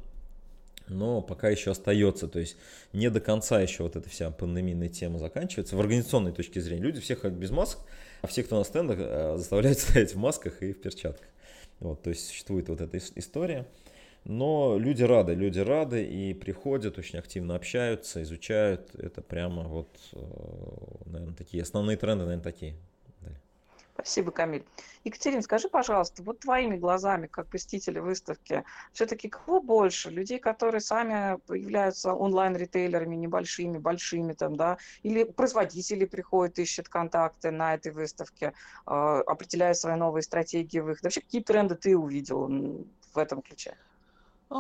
но 0.88 1.22
пока 1.22 1.50
еще 1.50 1.72
остается, 1.72 2.28
то 2.28 2.40
есть 2.40 2.58
не 2.94 3.10
до 3.10 3.20
конца 3.20 3.62
еще 3.62 3.84
вот 3.84 3.96
эта 3.96 4.10
вся 4.10 4.32
пандемийная 4.32 4.90
тема 4.90 5.20
заканчивается. 5.20 5.76
В 5.76 5.80
организационной 5.80 6.32
точке 6.32 6.62
зрения 6.62 6.84
люди 6.84 7.00
все 7.00 7.16
ходят 7.16 7.38
без 7.38 7.52
масок, 7.52 7.82
а 8.22 8.28
все, 8.28 8.44
кто 8.44 8.58
на 8.58 8.64
стендах, 8.64 8.98
э, 9.00 9.38
заставляют 9.38 9.80
стоять 9.80 10.14
в 10.14 10.18
масках 10.18 10.62
и 10.62 10.74
в 10.74 10.82
перчатках. 10.82 11.28
Вот, 11.80 12.02
то 12.02 12.10
есть 12.10 12.28
существует 12.28 12.70
вот 12.70 12.82
эта 12.82 12.98
история. 12.98 13.66
Но 14.26 14.78
люди 14.78 15.02
рады, 15.04 15.34
люди 15.34 15.60
рады 15.60 16.04
и 16.04 16.34
приходят, 16.34 16.98
очень 16.98 17.20
активно 17.20 17.56
общаются, 17.56 18.22
изучают. 18.22 18.94
Это 18.96 19.22
прямо 19.22 19.64
вот, 19.64 19.88
э, 20.14 20.20
наверное, 21.06 21.36
такие 21.36 21.64
основные 21.64 21.98
тренды, 21.98 22.26
наверное, 22.26 22.44
такие. 22.44 22.76
Спасибо, 24.02 24.32
Камиль. 24.32 24.66
Екатерина, 25.04 25.42
скажи, 25.42 25.68
пожалуйста, 25.68 26.24
вот 26.24 26.40
твоими 26.40 26.78
глазами, 26.78 27.28
как 27.28 27.48
посетителя 27.48 28.02
выставки, 28.02 28.64
все-таки 28.94 29.28
кого 29.28 29.62
больше? 29.62 30.10
Людей, 30.10 30.40
которые 30.40 30.80
сами 30.80 31.38
являются 31.54 32.14
онлайн-ритейлерами 32.14 33.16
небольшими, 33.18 33.78
большими 33.78 34.34
там, 34.34 34.56
да, 34.56 34.78
или 35.04 35.26
производители 35.26 36.06
приходят, 36.06 36.60
ищут 36.60 36.88
контакты 36.88 37.52
на 37.52 37.74
этой 37.74 37.92
выставке, 37.92 38.54
э, 38.88 38.92
определяют 38.92 39.78
свои 39.78 39.96
новые 39.96 40.24
стратегии 40.24 40.80
выхода. 40.80 41.08
Вообще, 41.08 41.22
какие 41.22 41.44
тренды 41.44 41.76
ты 41.76 41.98
увидел 41.98 42.48
в 43.14 43.18
этом 43.18 43.42
ключе? 43.42 43.78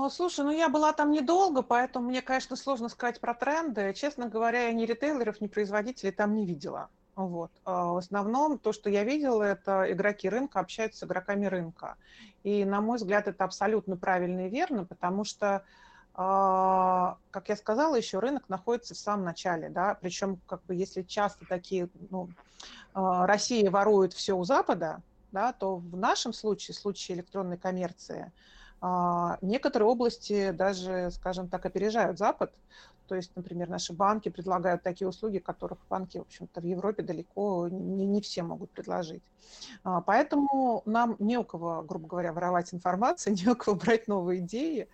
Слушай, 0.10 0.46
ну 0.46 0.51
я 0.51 0.69
была 0.69 0.91
там 0.93 1.12
недолго, 1.12 1.62
поэтому 1.62 2.10
мне, 2.10 2.22
конечно, 2.22 2.55
сложно 2.55 2.89
сказать 2.89 3.22
про 3.22 3.34
тренды. 3.34 3.93
Честно 3.93 4.27
говоря, 4.27 4.67
я 4.67 4.74
ни 4.74 4.86
ритейлеров, 4.86 5.41
ни 5.41 5.48
производителей 5.48 6.12
там 6.12 6.36
не 6.36 6.46
видела. 6.46 6.89
Вот. 7.19 7.51
А 7.65 7.91
в 7.91 7.97
основном 7.97 8.57
то, 8.57 8.71
что 8.71 8.89
я 8.89 9.03
видела, 9.03 9.43
это 9.43 9.91
игроки 9.91 10.29
рынка 10.29 10.61
общаются 10.61 10.99
с 10.99 11.03
игроками 11.03 11.47
рынка. 11.47 11.97
И, 12.43 12.63
на 12.63 12.79
мой 12.79 12.97
взгляд, 12.97 13.27
это 13.27 13.43
абсолютно 13.43 13.97
правильно 13.97 14.47
и 14.47 14.49
верно, 14.49 14.85
потому 14.85 15.25
что, 15.25 15.65
а, 16.13 17.17
как 17.31 17.49
я 17.49 17.57
сказала, 17.57 17.95
еще 17.95 18.19
рынок 18.19 18.47
находится 18.47 18.93
в 18.93 18.97
самом 18.97 19.25
начале. 19.25 19.67
Да? 19.67 19.97
Причем, 19.99 20.39
как 20.47 20.63
бы, 20.63 20.75
если 20.75 21.01
часто 21.01 21.45
такие, 21.45 21.89
ну, 22.09 22.29
а, 22.93 23.27
Россия 23.27 23.69
ворует 23.69 24.13
все 24.13 24.31
у 24.38 24.45
Запада, 24.45 25.01
да, 25.33 25.51
то 25.51 25.75
в 25.75 25.97
нашем 25.97 26.31
случае, 26.31 26.73
в 26.73 26.79
случае 26.79 27.17
электронной 27.17 27.57
коммерции, 27.57 28.31
некоторые 29.41 29.89
области 29.89 30.51
даже, 30.51 31.11
скажем 31.11 31.49
так, 31.49 31.65
опережают 31.65 32.17
Запад. 32.17 32.53
То 33.10 33.16
есть, 33.16 33.32
например, 33.36 33.70
наши 33.70 33.92
банки 33.92 34.30
предлагают 34.30 34.84
такие 34.84 35.08
услуги, 35.08 35.39
которых 35.39 35.80
банки, 35.89 36.20
в 36.20 36.22
общем-то, 36.22 36.62
в 36.62 36.63
Европе 36.63 37.01
далеко 37.01 37.68
не, 37.68 38.06
не 38.06 38.22
все 38.22 38.44
могут 38.44 38.70
предложить. 38.70 39.24
А, 39.84 40.01
поэтому 40.01 40.84
нам 40.86 41.16
не 41.18 41.39
у 41.39 41.44
кого, 41.44 41.82
грубо 41.82 42.08
говоря, 42.08 42.34
воровать 42.34 42.72
информацию, 42.72 43.36
не 43.46 43.48
у 43.48 43.56
кого 43.56 43.75
брать 43.75 44.08
новые 44.08 44.42
идеи. 44.42 44.88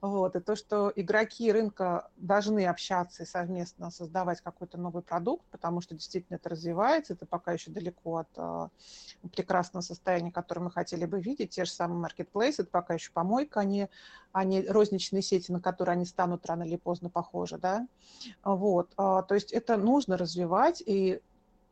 Вот. 0.00 0.34
И 0.34 0.40
то, 0.40 0.56
что 0.56 0.90
игроки 0.96 1.52
рынка 1.52 2.08
должны 2.16 2.66
общаться 2.66 3.22
и 3.22 3.26
совместно 3.26 3.90
создавать 3.90 4.40
какой-то 4.40 4.78
новый 4.78 5.02
продукт, 5.02 5.44
потому 5.50 5.82
что 5.82 5.94
действительно 5.94 6.36
это 6.36 6.48
развивается, 6.48 7.12
это 7.12 7.26
пока 7.26 7.52
еще 7.52 7.70
далеко 7.70 8.18
от 8.18 8.28
э, 8.36 8.68
прекрасного 9.36 9.82
состояния, 9.82 10.32
которое 10.32 10.62
мы 10.62 10.70
хотели 10.70 11.04
бы 11.04 11.20
видеть. 11.20 11.50
Те 11.50 11.66
же 11.66 11.72
самые 11.72 11.98
маркетплейсы, 11.98 12.62
это 12.62 12.70
пока 12.70 12.94
еще 12.94 13.12
помойка, 13.12 13.60
они, 13.60 13.88
они 14.32 14.62
розничные 14.62 15.22
сети, 15.22 15.52
на 15.52 15.60
которые 15.60 15.92
они 15.94 16.06
станут 16.06 16.46
рано 16.46 16.62
или 16.62 16.76
поздно 16.76 17.10
похожи. 17.10 17.58
Да? 17.58 17.86
Вот. 18.42 18.90
А, 18.96 19.22
то 19.22 19.34
есть 19.34 19.52
это 19.52 19.76
нужно 19.76 20.16
развивать, 20.16 20.82
и 20.84 21.20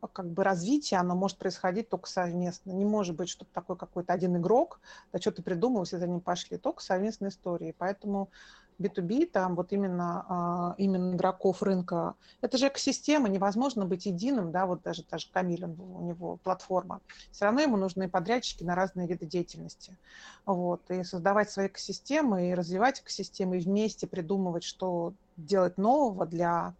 как 0.07 0.31
бы 0.31 0.43
развитие, 0.43 0.99
оно 0.99 1.15
может 1.15 1.37
происходить 1.37 1.89
только 1.89 2.09
совместно. 2.09 2.71
Не 2.71 2.85
может 2.85 3.15
быть, 3.15 3.29
чтобы 3.29 3.51
такой 3.53 3.77
какой-то 3.77 4.13
один 4.13 4.37
игрок, 4.37 4.79
да 5.11 5.19
что-то 5.19 5.43
придумал, 5.43 5.83
все 5.83 5.99
за 5.99 6.07
ним 6.07 6.21
пошли, 6.21 6.57
только 6.57 6.81
совместные 6.81 7.29
истории. 7.29 7.75
Поэтому 7.77 8.31
B2B, 8.79 9.25
там 9.27 9.55
вот 9.55 9.73
именно, 9.73 10.25
а, 10.29 10.75
именно 10.77 11.13
игроков 11.13 11.61
рынка, 11.61 12.15
это 12.41 12.57
же 12.57 12.69
экосистема, 12.69 13.27
невозможно 13.27 13.85
быть 13.85 14.05
единым, 14.05 14.51
да, 14.51 14.65
вот 14.65 14.81
даже, 14.83 15.03
даже 15.09 15.29
Камиль, 15.31 15.65
у 15.65 16.01
него 16.01 16.37
платформа. 16.37 17.01
Все 17.31 17.45
равно 17.45 17.61
ему 17.61 17.75
нужны 17.75 18.09
подрядчики 18.09 18.63
на 18.63 18.75
разные 18.75 19.07
виды 19.07 19.25
деятельности. 19.25 19.97
Вот, 20.45 20.89
и 20.89 21.03
создавать 21.03 21.49
свои 21.51 21.67
экосистемы, 21.67 22.49
и 22.49 22.53
развивать 22.53 23.01
экосистемы, 23.01 23.57
и 23.57 23.61
вместе 23.61 24.07
придумывать, 24.07 24.63
что 24.63 25.13
делать 25.35 25.77
нового 25.77 26.25
для 26.25 26.75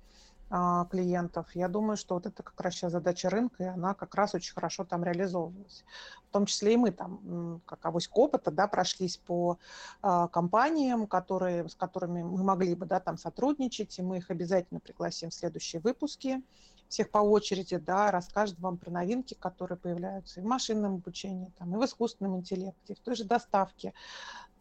клиентов. 0.50 1.48
Я 1.54 1.68
думаю, 1.68 1.96
что 1.96 2.16
вот 2.16 2.26
это 2.26 2.42
как 2.42 2.60
раз 2.60 2.74
сейчас 2.74 2.92
задача 2.92 3.30
рынка, 3.30 3.64
и 3.64 3.68
она 3.68 3.94
как 3.94 4.16
раз 4.16 4.34
очень 4.34 4.54
хорошо 4.54 4.84
там 4.84 5.04
реализовывалась. 5.04 5.86
В 6.28 6.32
том 6.32 6.46
числе 6.46 6.74
и 6.74 6.78
мы 6.78 6.92
там, 6.92 7.62
как 7.66 7.86
авоська 7.86 8.14
опыта, 8.18 8.50
да, 8.50 8.68
прошлись 8.68 9.18
по 9.18 9.60
а, 10.02 10.28
компаниям, 10.28 11.08
которые, 11.08 11.70
с 11.70 11.76
которыми 11.76 12.24
мы 12.24 12.44
могли 12.44 12.76
бы 12.76 12.86
да, 12.86 13.00
там 13.00 13.18
сотрудничать, 13.18 13.98
и 14.00 14.02
мы 14.02 14.18
их 14.18 14.32
обязательно 14.32 14.80
пригласим 14.80 15.30
в 15.30 15.34
следующие 15.34 15.82
выпуски 15.82 16.42
всех 16.90 17.12
по 17.12 17.20
очереди, 17.20 17.78
да, 17.78 18.12
расскажет 18.12 18.60
вам 18.60 18.78
про 18.78 18.90
новинки, 18.90 19.36
которые 19.36 19.78
появляются 19.78 20.40
и 20.40 20.44
в 20.44 20.48
машинном 20.48 20.96
обучении, 20.96 21.52
там, 21.58 21.74
и 21.76 21.78
в 21.78 21.86
искусственном 21.86 22.38
интеллекте, 22.38 22.94
и 22.94 22.96
в 22.96 23.00
той 23.00 23.16
же 23.16 23.24
доставке. 23.24 23.94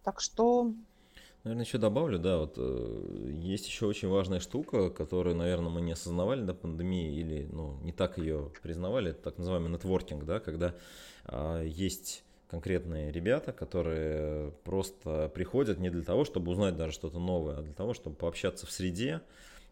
Так 0.04 0.20
что 0.20 0.72
Наверное, 1.44 1.64
еще 1.64 1.78
добавлю, 1.78 2.18
да, 2.18 2.38
вот 2.38 2.54
э, 2.56 3.30
есть 3.32 3.66
еще 3.68 3.86
очень 3.86 4.08
важная 4.08 4.40
штука, 4.40 4.90
которую, 4.90 5.36
наверное, 5.36 5.70
мы 5.70 5.80
не 5.80 5.92
осознавали 5.92 6.42
до 6.42 6.52
пандемии 6.52 7.14
или, 7.14 7.48
ну, 7.50 7.78
не 7.82 7.92
так 7.92 8.18
ее 8.18 8.50
признавали, 8.60 9.12
это 9.12 9.22
так 9.22 9.38
называемый 9.38 9.70
нетворкинг, 9.70 10.24
да, 10.24 10.40
когда 10.40 10.74
э, 11.26 11.64
есть 11.66 12.24
конкретные 12.48 13.12
ребята, 13.12 13.52
которые 13.52 14.50
просто 14.64 15.30
приходят 15.32 15.78
не 15.78 15.90
для 15.90 16.02
того, 16.02 16.24
чтобы 16.24 16.50
узнать 16.50 16.76
даже 16.76 16.92
что-то 16.92 17.20
новое, 17.20 17.58
а 17.58 17.62
для 17.62 17.74
того, 17.74 17.94
чтобы 17.94 18.16
пообщаться 18.16 18.66
в 18.66 18.72
среде, 18.72 19.20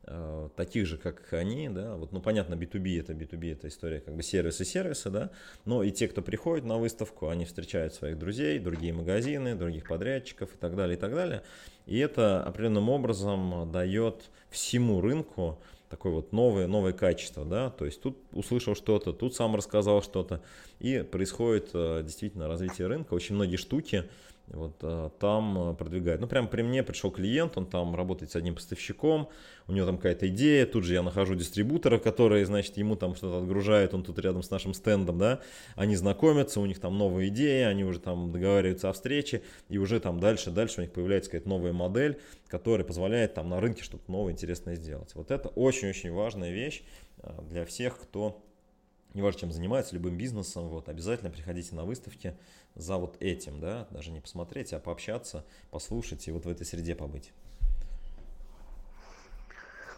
Э, 0.08 0.48
таких 0.54 0.86
же, 0.86 0.98
как 0.98 1.32
они, 1.32 1.68
да, 1.68 1.96
вот, 1.96 2.12
ну, 2.12 2.20
понятно, 2.20 2.54
B2B 2.54 3.00
это 3.00 3.12
B2B, 3.12 3.52
это 3.52 3.66
история 3.66 3.98
как 4.00 4.14
бы 4.14 4.22
сервисы-сервисы, 4.22 5.10
да, 5.10 5.30
но 5.64 5.82
и 5.82 5.90
те, 5.90 6.06
кто 6.06 6.22
приходит 6.22 6.64
на 6.64 6.78
выставку, 6.78 7.28
они 7.28 7.44
встречают 7.44 7.92
своих 7.92 8.16
друзей, 8.16 8.60
другие 8.60 8.92
магазины, 8.92 9.56
других 9.56 9.88
подрядчиков 9.88 10.54
и 10.54 10.58
так 10.58 10.76
далее, 10.76 10.96
и 10.96 11.00
так 11.00 11.12
далее, 11.12 11.42
и 11.86 11.98
это 11.98 12.40
определенным 12.44 12.88
образом 12.88 13.72
дает 13.72 14.30
всему 14.48 15.00
рынку 15.00 15.58
такое 15.90 16.12
вот 16.12 16.32
новое, 16.32 16.68
новое 16.68 16.92
качество, 16.92 17.44
да, 17.44 17.70
то 17.70 17.84
есть 17.84 18.00
тут 18.00 18.16
услышал 18.30 18.76
что-то, 18.76 19.12
тут 19.12 19.34
сам 19.34 19.56
рассказал 19.56 20.04
что-то, 20.04 20.40
и 20.78 21.02
происходит 21.02 21.70
э, 21.74 22.02
действительно 22.04 22.46
развитие 22.46 22.86
рынка, 22.86 23.14
очень 23.14 23.34
многие 23.34 23.56
штуки, 23.56 24.04
вот 24.48 24.76
а, 24.82 25.10
там 25.18 25.58
а, 25.58 25.74
продвигает. 25.74 26.20
Ну, 26.20 26.26
прямо 26.26 26.48
при 26.48 26.62
мне 26.62 26.82
пришел 26.82 27.10
клиент, 27.10 27.56
он 27.56 27.66
там 27.66 27.94
работает 27.94 28.30
с 28.30 28.36
одним 28.36 28.54
поставщиком, 28.54 29.28
у 29.66 29.72
него 29.72 29.86
там 29.86 29.96
какая-то 29.96 30.28
идея, 30.28 30.66
тут 30.66 30.84
же 30.84 30.94
я 30.94 31.02
нахожу 31.02 31.34
дистрибутора, 31.34 31.98
который, 31.98 32.44
значит, 32.44 32.76
ему 32.76 32.96
там 32.96 33.14
что-то 33.14 33.38
отгружает, 33.38 33.94
он 33.94 34.04
тут 34.04 34.18
рядом 34.18 34.42
с 34.42 34.50
нашим 34.50 34.74
стендом, 34.74 35.18
да, 35.18 35.40
они 35.74 35.96
знакомятся, 35.96 36.60
у 36.60 36.66
них 36.66 36.78
там 36.78 36.96
новые 36.96 37.28
идеи, 37.28 37.64
они 37.64 37.84
уже 37.84 37.98
там 37.98 38.30
договариваются 38.30 38.88
о 38.88 38.92
встрече, 38.92 39.42
и 39.68 39.78
уже 39.78 40.00
там 40.00 40.20
дальше, 40.20 40.50
дальше 40.50 40.80
у 40.80 40.82
них 40.82 40.92
появляется 40.92 41.30
какая-то 41.30 41.48
новая 41.48 41.72
модель, 41.72 42.20
которая 42.48 42.86
позволяет 42.86 43.34
там 43.34 43.48
на 43.48 43.60
рынке 43.60 43.82
что-то 43.82 44.10
новое 44.10 44.32
интересное 44.32 44.76
сделать. 44.76 45.14
Вот 45.14 45.30
это 45.30 45.48
очень-очень 45.48 46.12
важная 46.12 46.52
вещь 46.52 46.84
а, 47.18 47.42
для 47.42 47.64
всех, 47.64 47.98
кто 47.98 48.42
неважно, 49.16 49.40
чем 49.40 49.52
занимается, 49.52 49.94
любым 49.94 50.16
бизнесом, 50.16 50.68
вот, 50.68 50.88
обязательно 50.88 51.30
приходите 51.30 51.74
на 51.74 51.84
выставки 51.84 52.36
за 52.76 52.98
вот 52.98 53.16
этим, 53.20 53.58
да, 53.58 53.88
даже 53.90 54.10
не 54.10 54.20
посмотреть, 54.20 54.72
а 54.72 54.78
пообщаться, 54.78 55.44
послушать 55.70 56.28
и 56.28 56.30
вот 56.30 56.44
в 56.44 56.48
этой 56.48 56.64
среде 56.64 56.94
побыть. 56.94 57.32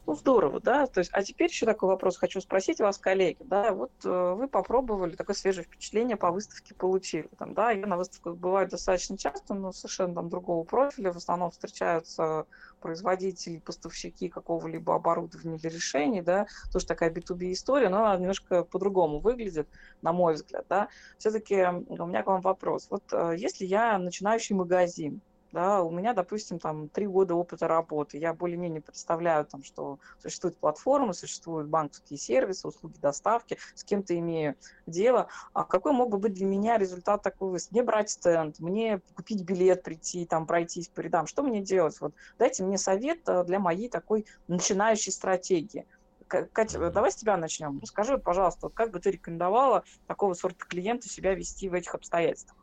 Ну, 0.09 0.15
здорово, 0.15 0.59
да. 0.59 0.87
То 0.87 1.01
есть, 1.01 1.11
а 1.13 1.23
теперь 1.23 1.51
еще 1.51 1.67
такой 1.67 1.91
вопрос 1.91 2.17
хочу 2.17 2.41
спросить 2.41 2.81
вас, 2.81 2.97
коллеги. 2.97 3.43
Да, 3.43 3.75
вот 3.75 3.93
э, 4.07 4.35
вы 4.39 4.49
попробовали, 4.49 5.15
такое 5.15 5.37
свежее 5.37 5.65
впечатление 5.67 6.17
по 6.17 6.31
выставке 6.31 6.75
получили. 6.75 7.29
Там, 7.39 7.53
да, 7.53 7.73
я 7.73 7.87
на 7.87 7.99
выставках 7.99 8.37
бываю 8.37 8.67
достаточно 8.67 9.19
часто, 9.19 9.53
но 9.53 9.71
совершенно 9.71 10.15
там 10.15 10.31
другого 10.31 10.65
профиля. 10.65 11.13
В 11.13 11.19
основном 11.19 11.51
встречаются 11.51 12.47
производители, 12.81 13.59
поставщики 13.59 14.31
какого-либо 14.31 14.95
оборудования 14.95 15.59
или 15.59 15.69
решений, 15.69 16.23
да, 16.23 16.47
тоже 16.73 16.87
такая 16.87 17.11
B2B 17.13 17.53
история, 17.53 17.91
но 17.91 18.07
она 18.07 18.17
немножко 18.17 18.65
по-другому 18.65 19.21
выглядит, 19.21 19.69
на 20.01 20.15
мой 20.15 20.37
взгляд, 20.37 20.65
да. 20.71 20.89
Все-таки 21.19 21.57
у 21.67 22.07
меня 22.07 22.23
к 22.23 22.29
вам 22.29 22.41
вопрос. 22.41 22.87
Вот 22.89 23.05
э, 23.13 23.35
если 23.37 23.67
я 23.67 23.99
начинающий 23.99 24.55
магазин, 24.55 25.21
да, 25.53 25.83
у 25.83 25.91
меня, 25.91 26.13
допустим, 26.13 26.59
там 26.59 26.89
три 26.89 27.07
года 27.07 27.35
опыта 27.35 27.69
работы, 27.69 28.19
я 28.19 28.35
более-менее 28.35 28.83
представляю, 28.83 29.47
там, 29.47 29.63
что 29.63 29.99
существует 30.19 30.59
платформа, 30.59 31.13
существуют 31.13 31.69
банковские 31.69 32.19
сервисы, 32.19 32.69
услуги 32.69 32.99
доставки, 32.99 33.59
с 33.75 33.85
кем-то 33.85 34.19
имею 34.19 34.57
дело, 34.87 35.29
а 35.55 35.65
какой 35.65 35.93
мог 35.93 36.11
бы 36.11 36.19
быть 36.19 36.35
для 36.35 36.47
меня 36.47 36.77
результат 36.77 37.23
такой 37.23 37.51
выставки? 37.51 37.75
Мне 37.75 37.83
брать 37.83 38.11
стенд, 38.11 38.59
мне 38.59 39.01
купить 39.15 39.45
билет, 39.45 39.83
прийти, 39.83 40.27
там, 40.27 40.47
пройтись 40.47 40.89
по 40.89 41.01
рядам, 41.01 41.27
что 41.27 41.43
мне 41.43 41.61
делать? 41.61 41.99
Вот 42.01 42.15
дайте 42.39 42.63
мне 42.63 42.79
совет 42.79 43.21
э, 43.27 43.45
для 43.45 43.59
моей 43.59 43.89
такой 43.89 44.27
начинающей 44.47 45.13
стратегии. 45.13 45.87
Катя, 46.27 46.91
давай 46.91 47.11
с 47.11 47.17
тебя 47.17 47.39
начнем. 47.39 47.83
Скажи, 47.85 48.19
пожалуйста, 48.19 48.69
как 48.69 48.91
бы 48.91 49.01
ты 49.01 49.11
рекомендовала 49.11 49.85
такого 50.07 50.35
сорта 50.35 50.67
клиента 50.67 51.09
себя 51.09 51.35
вести 51.35 51.71
в 51.71 51.75
этих 51.75 51.95
обстоятельствах? 51.95 52.59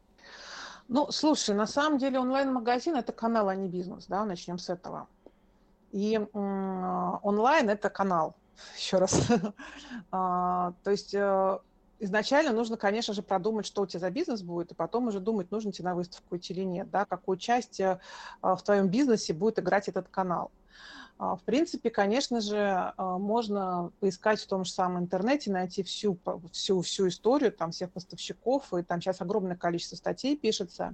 Ну, 0.87 1.11
слушай, 1.11 1.55
на 1.55 1.65
самом 1.65 1.97
деле 1.97 2.19
онлайн-магазин– 2.19 2.95
это 2.97 3.11
канал, 3.11 3.49
а 3.49 3.55
не 3.55 3.67
бизнес, 3.67 4.05
да, 4.05 4.23
начнем 4.23 4.59
с 4.59 4.69
этого. 4.69 5.07
И 5.91 6.19
онлайн– 6.33 7.69
это 7.71 7.89
канал, 7.89 8.35
еще 8.77 8.97
раз. 8.97 9.19
а, 10.11 10.73
то 10.83 10.91
есть 10.91 11.15
э, 11.15 11.59
изначально 11.99 12.51
нужно, 12.51 12.77
конечно 12.77 13.13
же, 13.13 13.23
продумать, 13.23 13.65
что 13.65 13.81
у 13.81 13.87
тебя 13.87 13.99
за 13.99 14.11
бизнес 14.11 14.43
будет, 14.43 14.71
и 14.71 14.75
потом 14.75 15.07
уже 15.07 15.19
думать, 15.19 15.49
нужно 15.49 15.71
тебе 15.71 15.85
на 15.85 15.95
выставку 15.95 16.37
идти 16.37 16.53
или 16.53 16.63
нет, 16.63 16.91
да, 16.91 17.05
какую 17.05 17.37
часть 17.37 17.79
э, 17.79 17.99
в 18.43 18.59
твоем 18.63 18.89
бизнесе 18.89 19.33
будет 19.33 19.57
играть 19.57 19.87
этот 19.87 20.07
канал. 20.09 20.51
А, 21.17 21.36
в 21.38 21.43
принципе, 21.43 21.89
конечно 21.89 22.41
же, 22.41 22.57
а, 22.98 23.17
можно 23.17 23.91
поискать 24.00 24.41
в 24.41 24.48
том 24.48 24.65
же 24.65 24.72
самом 24.72 25.03
интернете, 25.03 25.51
найти 25.51 25.81
всю, 25.84 26.19
всю, 26.51 26.81
всю 26.81 27.07
историю 27.07 27.53
там, 27.53 27.72
всех 27.72 27.91
поставщиков, 27.91 28.74
и 28.74 28.84
там 28.84 29.01
сейчас 29.01 29.22
огромное 29.22 29.55
количество 29.55 29.95
статей 29.95 30.36
пишется. 30.36 30.93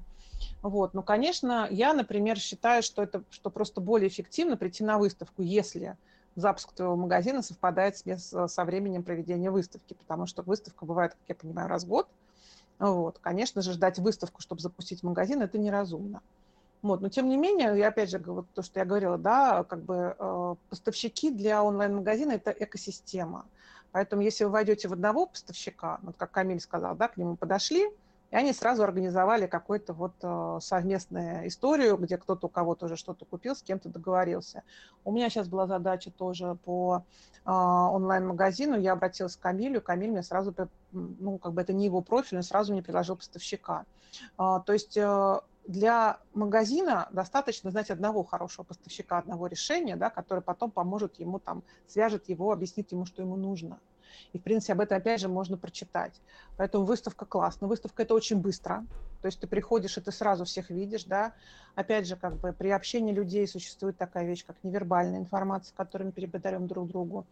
Вот. 0.62 0.94
Но, 0.94 1.02
конечно, 1.02 1.68
я, 1.72 1.94
например, 1.94 2.38
считаю, 2.38 2.84
что 2.84 3.02
это 3.02 3.24
что 3.30 3.50
просто 3.50 3.82
более 3.82 4.10
эффективно 4.10 4.58
прийти 4.58 4.84
на 4.84 5.00
выставку, 5.00 5.42
если 5.42 5.98
запуск 6.36 6.72
твоего 6.74 6.96
магазина 6.96 7.42
совпадает 7.42 7.98
с, 7.98 8.48
со 8.48 8.66
временем 8.66 9.04
проведения 9.04 9.50
выставки, 9.50 9.94
потому 9.94 10.28
что 10.28 10.44
выставка 10.44 10.86
бывает, 10.86 11.14
как 11.14 11.22
я 11.28 11.36
понимаю, 11.36 11.68
раз 11.68 11.84
в 11.84 11.88
год. 11.88 12.08
Вот. 12.80 13.20
Конечно 13.20 13.62
же, 13.62 13.74
ждать 13.74 14.00
выставку, 14.00 14.42
чтобы 14.42 14.62
запустить 14.62 15.04
магазин, 15.04 15.42
это 15.42 15.58
неразумно. 15.58 16.22
Вот. 16.82 17.02
Но 17.02 17.10
тем 17.10 17.30
не 17.30 17.38
менее, 17.38 17.78
я 17.78 17.90
опять 17.90 18.10
же, 18.10 18.18
вот 18.20 18.48
то, 18.54 18.62
что 18.64 18.80
я 18.80 18.86
говорила, 18.86 19.18
да, 19.18 19.64
как 19.64 19.84
бы 19.84 20.16
э, 20.18 20.56
поставщики 20.70 21.30
для 21.30 21.64
онлайн-магазина– 21.64 22.32
это 22.34 22.52
экосистема. 22.52 23.46
Поэтому 23.92 24.22
если 24.22 24.46
вы 24.46 24.52
войдете 24.52 24.88
в 24.88 24.94
одного 24.94 25.28
поставщика, 25.28 26.00
вот 26.02 26.16
как 26.18 26.32
Камиль 26.32 26.60
сказал, 26.60 26.96
да, 26.96 27.08
к 27.08 27.18
нему 27.18 27.36
подошли, 27.36 27.88
и 28.32 28.36
они 28.36 28.54
сразу 28.54 28.84
организовали 28.84 29.46
какую-то 29.46 29.94
вот 29.94 30.14
э, 30.22 30.60
совместную 30.62 31.48
историю, 31.48 31.98
где 31.98 32.18
кто-то 32.18 32.48
у 32.48 32.50
кого-то 32.50 32.86
уже 32.86 32.96
что-то 32.96 33.26
купил, 33.26 33.56
с 33.56 33.62
кем-то 33.62 33.90
договорился. 33.90 34.64
У 35.04 35.12
меня 35.12 35.30
сейчас 35.30 35.50
была 35.50 35.68
задача 35.68 36.10
тоже 36.10 36.58
по 36.64 37.04
э, 37.46 37.52
онлайн-магазину. 37.52 38.80
Я 38.80 38.94
обратилась 38.94 39.36
к 39.36 39.42
Камилю, 39.42 39.82
Камиль 39.82 40.12
мне 40.12 40.24
сразу, 40.24 40.56
ну, 40.94 41.38
как 41.38 41.54
бы 41.54 41.62
это 41.62 41.74
не 41.74 41.86
его 41.86 42.02
профиль, 42.02 42.38
он 42.38 42.44
сразу 42.44 42.72
мне 42.72 42.82
предложил 42.82 43.18
поставщика. 43.18 43.86
А, 44.38 44.60
то 44.62 44.74
есть 44.74 44.98
для 45.72 46.20
магазина 46.34 47.08
достаточно 47.12 47.72
знать 47.72 47.90
одного 47.90 48.24
хорошего 48.24 48.64
поставщика, 48.64 49.18
одного 49.18 49.48
решения, 49.48 49.96
да, 49.96 50.10
который 50.10 50.42
потом 50.42 50.70
поможет 50.70 51.20
ему, 51.20 51.40
там, 51.40 51.64
свяжет 51.88 52.30
его, 52.30 52.52
объяснит 52.52 52.92
ему, 52.92 53.06
что 53.06 53.22
ему 53.22 53.36
нужно. 53.36 53.80
И, 54.34 54.40
в 54.40 54.44
принципе, 54.44 54.74
об 54.74 54.82
этом, 54.82 54.98
опять 54.98 55.22
же, 55.22 55.30
можно 55.30 55.58
прочитать. 55.58 56.20
Поэтому 56.58 56.86
выставка 56.86 57.26
классная. 57.26 57.70
Выставка– 57.70 58.04
это 58.04 58.14
очень 58.14 58.38
быстро. 58.38 58.86
То 59.22 59.28
есть 59.28 59.40
ты 59.40 59.48
приходишь, 59.48 59.98
и 59.98 60.02
ты 60.02 60.12
сразу 60.12 60.46
всех 60.46 60.70
видишь, 60.70 61.06
да. 61.06 61.34
Опять 61.76 62.08
же, 62.08 62.18
как 62.18 62.36
бы 62.36 62.52
при 62.52 62.70
общении 62.70 63.14
людей 63.14 63.48
существует 63.48 63.98
такая 63.98 64.26
вещь, 64.26 64.46
как 64.46 64.58
невербальная 64.64 65.20
информация, 65.20 65.74
которую 65.76 66.08
мы 66.08 66.12
передаем 66.12 66.68
друг 66.68 66.88
другу. 66.88 67.26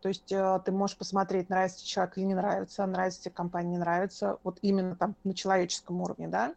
То 0.00 0.08
есть 0.08 0.32
э, 0.32 0.60
ты 0.64 0.72
можешь 0.72 0.96
посмотреть, 0.96 1.48
нравится 1.48 1.86
человек 1.86 2.18
или 2.18 2.24
не 2.24 2.34
нравится, 2.34 2.84
нравится 2.84 3.22
тебе 3.22 3.34
компания, 3.34 3.70
не 3.70 3.78
нравится, 3.78 4.38
вот 4.42 4.58
именно 4.60 4.96
там 4.96 5.14
на 5.24 5.34
человеческом 5.34 6.02
уровне, 6.02 6.28
да 6.28 6.54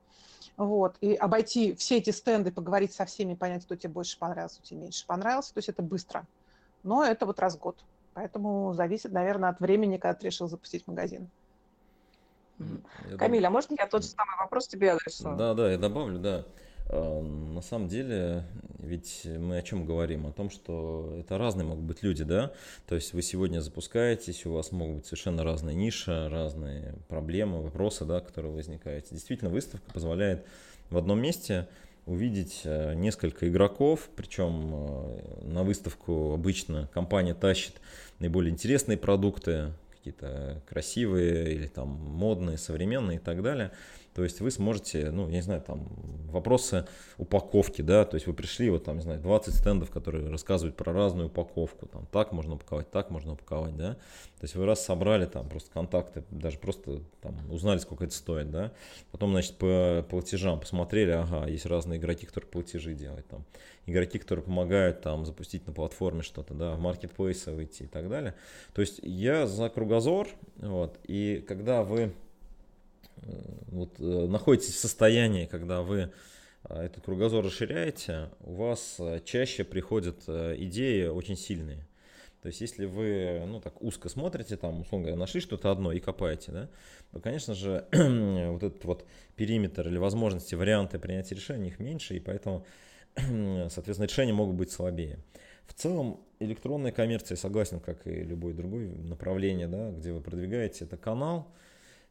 вот, 0.56 0.98
и 1.02 1.16
обойти 1.16 1.76
все 1.76 1.98
эти 1.98 2.12
стенды, 2.12 2.52
поговорить 2.52 2.94
со 2.94 3.06
всеми, 3.06 3.36
понять, 3.36 3.66
кто 3.66 3.76
тебе 3.76 3.94
больше 3.94 4.18
понравился, 4.20 4.60
кто 4.60 4.68
тебе 4.70 4.82
меньше 4.82 5.06
понравился, 5.06 5.54
то 5.54 5.58
есть 5.60 5.70
это 5.70 5.82
быстро. 5.82 6.28
Но 6.84 7.04
это 7.04 7.26
вот 7.26 7.40
раз 7.40 7.58
в 7.58 7.60
год. 7.60 7.84
Поэтому 8.14 8.74
зависит, 8.74 9.12
наверное, 9.12 9.50
от 9.50 9.60
времени, 9.60 9.98
когда 9.98 10.16
ты 10.16 10.28
решил 10.28 10.48
запустить 10.48 10.88
магазин. 10.88 11.30
Я 12.60 13.18
Камиль, 13.18 13.46
а 13.46 13.50
можно 13.50 13.76
я 13.78 13.88
тот 13.88 14.04
же 14.04 14.10
самый 14.10 14.38
вопрос 14.40 14.68
тебе 14.68 14.92
адресую? 14.92 15.38
Да, 15.38 15.54
да, 15.54 15.72
я 15.72 15.78
добавлю, 15.78 16.20
да. 16.20 16.46
А, 16.90 17.22
на 17.22 17.62
самом 17.62 17.88
деле, 17.88 18.44
ведь 18.80 19.22
мы 19.26 19.58
о 19.58 19.62
чем 19.62 19.86
говорим? 19.86 20.26
О 20.28 20.32
том, 20.32 20.50
что 20.50 21.16
это 21.20 21.38
разные 21.38 21.66
могут 21.66 21.84
быть 21.84 22.04
люди, 22.04 22.24
да? 22.24 22.52
То 22.88 22.96
есть 22.96 23.14
вы 23.14 23.22
сегодня 23.22 23.60
запускаетесь, 23.60 24.46
у 24.46 24.54
вас 24.54 24.72
могут 24.72 24.98
быть 24.98 25.06
совершенно 25.06 25.44
разные 25.44 25.76
ниши, 25.76 26.30
разные 26.30 26.96
проблемы, 27.08 27.62
вопросы, 27.62 28.06
да, 28.06 28.20
которые 28.20 28.54
возникают. 28.54 29.06
Действительно, 29.12 29.50
выставка 29.50 29.92
позволяет 29.92 30.46
в 30.90 30.98
одном 30.98 31.22
месте 31.22 31.68
увидеть 32.06 32.62
э, 32.64 32.94
несколько 32.94 33.50
игроков, 33.50 34.10
причем 34.16 34.72
э, 34.74 35.44
на 35.44 35.64
выставку 35.64 36.34
обычно 36.34 36.90
компания 36.94 37.34
тащит 37.34 37.74
наиболее 38.20 38.52
интересные 38.52 38.98
продукты, 38.98 39.74
какие-то 39.92 40.62
красивые 40.70 41.54
или 41.54 41.68
там 41.68 41.90
модные, 41.90 42.58
современные 42.58 43.18
и 43.18 43.20
так 43.20 43.44
далее. 43.44 43.72
То 44.18 44.24
есть 44.24 44.42
вы 44.42 44.50
сможете, 44.50 45.12
ну, 45.12 45.28
я 45.28 45.36
не 45.36 45.42
знаю, 45.42 45.62
там 45.62 45.88
вопросы 46.32 46.88
упаковки, 47.20 47.84
да, 47.84 48.04
то 48.04 48.16
есть 48.16 48.26
вы 48.26 48.34
пришли, 48.34 48.72
вот 48.72 48.84
там, 48.84 48.96
не 48.96 49.04
знаю, 49.04 49.22
20 49.22 49.54
стендов, 49.54 49.92
которые 49.92 50.28
рассказывают 50.28 50.76
про 50.76 50.92
разную 50.92 51.28
упаковку, 51.28 51.86
там 51.86 52.08
так 52.08 52.32
можно 52.32 52.56
упаковать, 52.56 52.90
так 52.90 53.12
можно 53.12 53.34
упаковать, 53.34 53.78
да. 53.78 53.94
То 53.94 54.42
есть 54.42 54.56
вы 54.56 54.66
раз 54.66 54.84
собрали 54.84 55.28
там 55.28 55.48
просто 55.48 55.70
контакты, 55.70 56.24
даже 56.32 56.58
просто 56.58 57.04
там 57.22 57.36
узнали, 57.52 57.78
сколько 57.78 58.06
это 58.06 58.16
стоит, 58.16 58.50
да. 58.50 58.72
Потом, 59.12 59.34
значит, 59.34 59.56
по 59.58 60.04
платежам 60.10 60.60
посмотрели, 60.60 61.12
ага, 61.12 61.46
есть 61.46 61.68
разные 61.68 62.00
игроки, 62.00 62.26
которые 62.26 62.50
платежи 62.50 62.96
делают, 62.96 63.28
там, 63.28 63.46
игроки, 63.86 64.18
которые 64.18 64.46
помогают 64.46 65.02
там 65.02 65.28
запустить 65.28 65.68
на 65.68 65.74
платформе 65.74 66.24
что-то, 66.24 66.56
да, 66.56 66.74
в 66.74 66.80
маркетплейсы 66.80 67.52
выйти 67.52 67.84
и 67.84 67.88
так 67.88 68.10
далее. 68.10 68.34
То 68.74 68.82
есть 68.82 69.00
я 69.04 69.46
за 69.46 69.70
кругозор, 69.70 70.28
вот, 70.56 70.98
и 71.04 71.46
когда 71.48 71.84
вы 71.84 72.14
вот, 73.68 74.00
э, 74.00 74.04
находитесь 74.04 74.76
в 74.76 74.80
состоянии, 74.80 75.46
когда 75.46 75.82
вы 75.82 76.12
э, 76.70 76.82
этот 76.82 77.04
кругозор 77.04 77.46
расширяете, 77.46 78.30
у 78.42 78.54
вас 78.54 79.00
чаще 79.26 79.64
приходят 79.64 80.28
идеи 80.28 81.08
очень 81.08 81.38
сильные. 81.38 81.88
То 82.42 82.50
есть, 82.50 82.62
если 82.62 82.86
вы, 82.86 83.44
ну, 83.48 83.60
так 83.60 83.82
узко 83.82 84.10
смотрите, 84.10 84.58
там, 84.58 84.82
условно 84.82 85.08
говоря, 85.08 85.20
нашли 85.20 85.42
что-то 85.42 85.72
одно 85.72 85.92
и 85.92 86.00
копаете, 86.00 86.52
да, 86.52 86.70
то, 87.12 87.20
конечно 87.20 87.56
же, 87.56 87.86
вот 87.92 88.64
этот 88.64 88.86
вот 88.86 89.06
периметр 89.36 89.88
или 89.88 89.98
возможности, 89.98 90.56
варианты 90.56 91.00
принятия 91.00 91.36
решений, 91.36 91.70
их 91.70 91.80
меньше, 91.80 92.16
и 92.16 92.20
поэтому, 92.20 92.66
соответственно, 93.16 94.06
решения 94.06 94.34
могут 94.34 94.56
быть 94.56 94.72
слабее. 94.72 95.20
В 95.66 95.74
целом, 95.74 96.22
электронная 96.40 96.92
коммерция, 96.92 97.36
согласен, 97.36 97.80
как 97.80 98.06
и 98.08 98.24
любое 98.24 98.54
другое 98.54 98.90
направление, 98.96 99.68
да, 99.68 99.92
где 99.92 100.14
вы 100.14 100.22
продвигаете, 100.22 100.86
это 100.86 100.96
канал, 100.96 101.52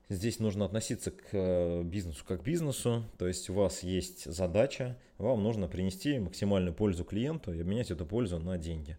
Здесь 0.09 0.39
нужно 0.39 0.65
относиться 0.65 1.11
к 1.11 1.25
э, 1.33 1.83
бизнесу 1.83 2.25
как 2.25 2.43
к 2.43 2.45
бизнесу, 2.45 3.03
то 3.19 3.27
есть 3.27 3.51
у 3.51 3.55
вас 3.55 3.83
есть 3.83 4.33
задача, 4.33 4.97
вам 5.19 5.43
нужно 5.43 5.67
принести 5.67 6.21
максимальную 6.21 6.75
пользу 6.75 7.05
клиенту 7.05 7.53
и 7.53 7.61
обменять 7.61 7.91
эту 7.91 8.07
пользу 8.07 8.39
на 8.39 8.57
деньги. 8.57 8.99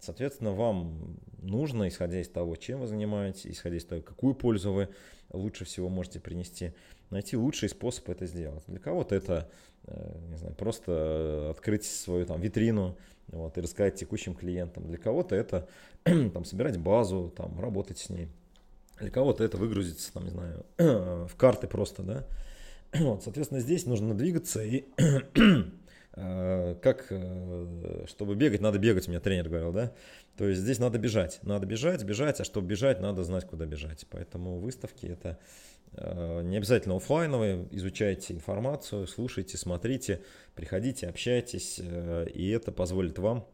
Соответственно, 0.00 0.52
вам 0.52 1.18
нужно, 1.42 1.88
исходя 1.88 2.22
из 2.22 2.28
того, 2.30 2.56
чем 2.56 2.80
вы 2.80 2.86
занимаетесь, 2.86 3.46
исходя 3.46 3.76
из 3.76 3.84
того, 3.84 4.00
какую 4.00 4.34
пользу 4.34 4.72
вы 4.72 4.88
лучше 5.30 5.66
всего 5.66 5.90
можете 5.90 6.20
принести, 6.20 6.72
найти 7.10 7.36
лучший 7.36 7.68
способ 7.68 8.08
это 8.08 8.24
сделать. 8.24 8.64
Для 8.66 8.78
кого-то 8.78 9.14
это, 9.14 9.50
э, 9.84 10.18
не 10.30 10.36
знаю, 10.38 10.54
просто 10.54 11.50
открыть 11.50 11.84
свою 11.84 12.24
там 12.24 12.40
витрину 12.40 12.96
вот, 13.28 13.58
и 13.58 13.60
рассказать 13.60 13.96
текущим 13.96 14.34
клиентам. 14.34 14.86
Для 14.86 14.96
кого-то 14.96 15.34
это 15.34 15.68
там, 16.04 16.46
собирать 16.46 16.78
базу, 16.78 17.30
там, 17.36 17.60
работать 17.60 17.98
с 17.98 18.08
ней. 18.08 18.30
Для 18.98 19.10
кого-то 19.10 19.44
это 19.44 19.56
выгрузится, 19.56 20.12
там, 20.12 20.24
не 20.24 20.30
знаю, 20.30 20.64
в 20.78 21.36
карты 21.36 21.66
просто, 21.66 22.02
да. 22.02 22.24
Вот, 22.92 23.22
соответственно, 23.22 23.60
здесь 23.60 23.84
нужно 23.84 24.14
двигаться 24.14 24.62
и 24.62 24.84
э, 26.16 26.76
как, 26.80 27.06
э, 27.10 28.04
чтобы 28.06 28.36
бегать, 28.36 28.60
надо 28.60 28.78
бегать, 28.78 29.06
у 29.06 29.10
меня 29.10 29.20
тренер 29.20 29.48
говорил, 29.48 29.72
да. 29.72 29.92
То 30.38 30.48
есть 30.48 30.60
здесь 30.62 30.78
надо 30.78 30.98
бежать, 30.98 31.40
надо 31.42 31.66
бежать, 31.66 32.04
бежать, 32.04 32.40
а 32.40 32.44
чтобы 32.44 32.68
бежать, 32.68 33.00
надо 33.00 33.22
знать, 33.22 33.46
куда 33.46 33.66
бежать. 33.66 34.06
Поэтому 34.10 34.58
выставки 34.58 35.06
это 35.06 35.38
э, 35.92 36.42
не 36.44 36.56
обязательно 36.56 36.96
офлайновые, 36.96 37.68
изучайте 37.72 38.32
информацию, 38.32 39.06
слушайте, 39.06 39.58
смотрите, 39.58 40.22
приходите, 40.54 41.06
общайтесь, 41.08 41.78
и 41.78 42.50
это 42.50 42.72
позволит 42.72 43.18
вам 43.18 43.46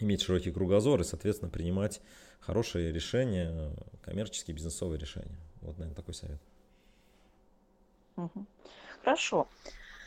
иметь 0.00 0.22
широкий 0.22 0.50
кругозор 0.50 1.00
и, 1.00 1.04
соответственно, 1.04 1.50
принимать 1.50 2.00
хорошие 2.46 2.92
решения, 2.92 3.72
коммерческие, 4.02 4.54
бизнесовые 4.54 4.98
решения. 4.98 5.36
Вот, 5.62 5.78
наверное, 5.78 5.96
такой 5.96 6.14
совет. 6.14 6.40
Хорошо. 9.02 9.48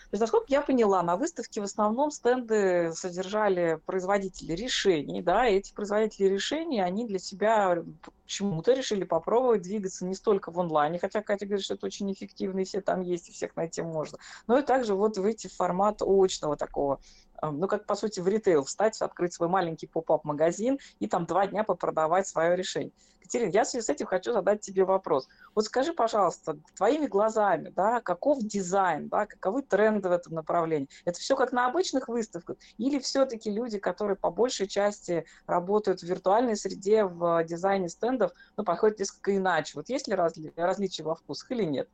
То 0.10 0.14
есть, 0.14 0.22
насколько 0.22 0.46
я 0.48 0.62
поняла, 0.62 1.04
на 1.04 1.18
выставке 1.18 1.60
в 1.60 1.66
основном 1.66 2.12
стенды 2.12 2.94
содержали 2.94 3.78
производители 3.86 4.54
решений, 4.54 5.22
да, 5.22 5.50
и 5.50 5.56
эти 5.56 5.74
производители 5.74 6.28
решений, 6.28 6.80
они 6.80 7.06
для 7.06 7.20
себя 7.20 7.84
почему-то 8.24 8.72
решили 8.72 9.04
попробовать 9.04 9.64
двигаться 9.64 10.06
не 10.06 10.16
столько 10.16 10.50
в 10.50 10.60
онлайне, 10.62 10.98
хотя 10.98 11.22
Катя 11.22 11.46
говорит, 11.46 11.66
что 11.66 11.74
это 11.74 11.86
очень 11.86 12.10
эффективно, 12.14 12.62
и 12.62 12.64
все 12.64 12.80
там 12.80 13.02
есть, 13.02 13.28
и 13.28 13.34
всех 13.34 13.58
найти 13.58 13.82
можно, 13.82 14.18
но 14.48 14.58
и 14.58 14.62
также 14.62 14.96
вот 14.96 15.18
выйти 15.18 15.48
в 15.48 15.54
формат 15.54 16.02
очного 16.02 16.56
такого 16.56 17.02
ну, 17.42 17.68
как, 17.68 17.86
по 17.86 17.96
сути, 17.96 18.20
в 18.20 18.28
ритейл 18.28 18.64
встать, 18.64 19.02
открыть 19.02 19.34
свой 19.34 19.50
маленький 19.50 19.88
поп-ап-магазин 19.88 20.80
и 21.00 21.08
там 21.08 21.26
два 21.26 21.48
дня 21.48 21.64
попродавать 21.64 22.28
свое 22.28 22.56
решение. 22.56 22.92
Катерина, 23.22 23.50
я 23.52 23.64
в 23.64 23.68
связи 23.68 23.86
с 23.86 23.90
этим 23.90 24.06
хочу 24.06 24.32
задать 24.32 24.62
тебе 24.62 24.86
вопрос. 24.86 25.28
Вот 25.54 25.66
скажи, 25.66 25.94
пожалуйста, 25.94 26.58
твоими 26.76 27.08
глазами, 27.08 27.70
да, 27.76 28.00
каков 28.00 28.40
дизайн, 28.40 29.10
да, 29.10 29.26
каковы 29.26 29.64
тренды 29.64 30.08
в 30.08 30.14
этом 30.14 30.34
направлении? 30.34 30.88
Это 31.04 31.20
все 31.20 31.36
как 31.36 31.52
на 31.52 31.68
обычных 31.68 32.08
выставках? 32.08 32.58
Или 32.78 33.00
все-таки 33.00 33.52
люди, 33.52 33.80
которые 33.80 34.16
по 34.16 34.32
большей 34.32 34.68
части 34.68 35.26
работают 35.46 36.00
в 36.00 36.04
виртуальной 36.04 36.56
среде, 36.56 37.04
в 37.04 37.44
дизайне 37.44 37.90
стендов, 37.90 38.32
ну, 38.56 38.64
подходят 38.64 39.00
несколько 39.00 39.36
иначе? 39.36 39.74
Вот 39.76 39.90
есть 39.90 40.08
ли 40.08 40.14
разли- 40.14 40.54
различия 40.56 41.04
во 41.04 41.16
вкусах 41.16 41.52
или 41.52 41.64
нет? 41.64 41.90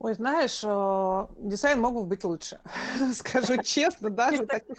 Ой, 0.00 0.14
знаешь, 0.14 0.60
э, 0.62 1.26
дизайн 1.38 1.80
мог 1.80 1.94
бы 1.94 2.04
быть 2.04 2.22
лучше. 2.22 2.60
Скажу 3.14 3.60
честно, 3.62 4.10
даже 4.10 4.46
таких... 4.46 4.76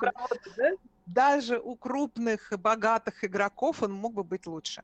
даже 1.05 1.60
у 1.60 1.75
крупных 1.75 2.53
богатых 2.58 3.25
игроков 3.25 3.84
он 3.84 3.91
мог 3.91 4.13
бы 4.13 4.23
быть 4.23 4.47
лучше. 4.47 4.82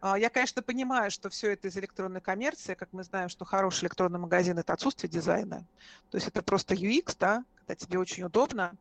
А, 0.00 0.16
я, 0.16 0.30
конечно, 0.30 0.62
понимаю, 0.62 1.10
что 1.10 1.28
все 1.28 1.52
это 1.52 1.66
из 1.66 1.76
электронной 1.76 2.20
коммерции. 2.20 2.74
Как 2.74 2.90
мы 2.92 3.02
знаем, 3.02 3.28
что 3.28 3.44
хороший 3.44 3.84
электронный 3.84 4.20
магазин– 4.20 4.58
это 4.60 4.72
отсутствие 4.74 5.10
дизайна. 5.10 5.66
То 6.10 6.18
есть 6.18 6.28
это 6.28 6.42
просто 6.42 6.74
UX, 6.74 7.16
да, 7.18 7.44
когда 7.56 7.74
тебе 7.74 7.98
очень 7.98 8.22
удобно, 8.22 8.76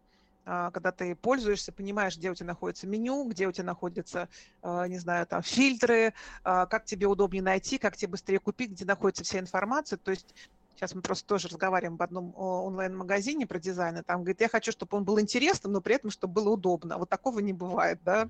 а, 0.45 0.69
когда 0.69 0.91
ты 0.91 1.15
пользуешься, 1.15 1.71
понимаешь, 1.71 2.17
где 2.17 2.29
у 2.29 2.35
тебя 2.35 2.47
находится 2.47 2.85
меню, 2.85 3.27
где 3.27 3.47
у 3.47 3.51
тебя 3.51 3.65
находятся, 3.65 4.29
а, 4.61 4.87
не 4.87 4.99
знаю, 4.99 5.25
там 5.25 5.41
фильтры, 5.41 6.13
как 6.43 6.85
тебе 6.85 7.07
удобнее 7.07 7.41
найти, 7.41 7.79
как 7.79 7.97
тебе 7.97 8.11
быстрее 8.11 8.37
купить, 8.37 8.71
где 8.71 8.85
находится 8.85 9.23
вся 9.23 9.39
информация. 9.39 9.97
То 9.97 10.11
есть 10.11 10.35
Сейчас 10.75 10.95
мы 10.95 11.01
просто 11.01 11.27
тоже 11.27 11.47
разговариваем 11.47 11.97
в 11.97 12.01
одном 12.01 12.33
онлайн-магазине 12.35 13.45
про 13.45 13.59
дизайн, 13.59 13.97
и 13.97 14.01
там 14.01 14.21
говорит, 14.21 14.41
я 14.41 14.49
хочу, 14.49 14.71
чтобы 14.71 14.97
он 14.97 15.03
был 15.03 15.19
интересным, 15.19 15.71
но 15.71 15.81
при 15.81 15.95
этом, 15.95 16.09
чтобы 16.09 16.33
было 16.33 16.49
удобно. 16.49 16.97
Вот 16.97 17.09
такого 17.09 17.39
не 17.39 17.53
бывает, 17.53 17.99
да. 18.03 18.27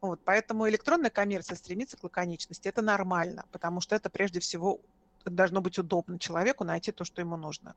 Вот, 0.00 0.20
поэтому 0.24 0.68
электронная 0.68 1.10
коммерция 1.10 1.56
стремится 1.56 1.96
к 1.96 2.04
лаконичности. 2.04 2.68
Это 2.68 2.82
нормально, 2.82 3.44
потому 3.52 3.80
что 3.80 3.94
это 3.94 4.08
прежде 4.10 4.40
всего 4.40 4.80
должно 5.24 5.60
быть 5.60 5.78
удобно 5.78 6.18
человеку 6.18 6.64
найти 6.64 6.92
то, 6.92 7.04
что 7.04 7.20
ему 7.20 7.36
нужно. 7.36 7.74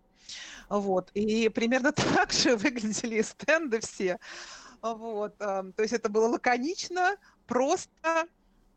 Вот. 0.70 1.12
И 1.14 1.50
примерно 1.50 1.92
так 1.92 2.32
же 2.32 2.56
выглядели 2.56 3.22
стенды 3.22 3.80
все. 3.82 4.18
Вот. 4.82 5.38
То 5.38 5.74
есть 5.78 5.94
это 5.94 6.10
было 6.10 6.28
лаконично, 6.28 7.18
просто, 7.48 8.28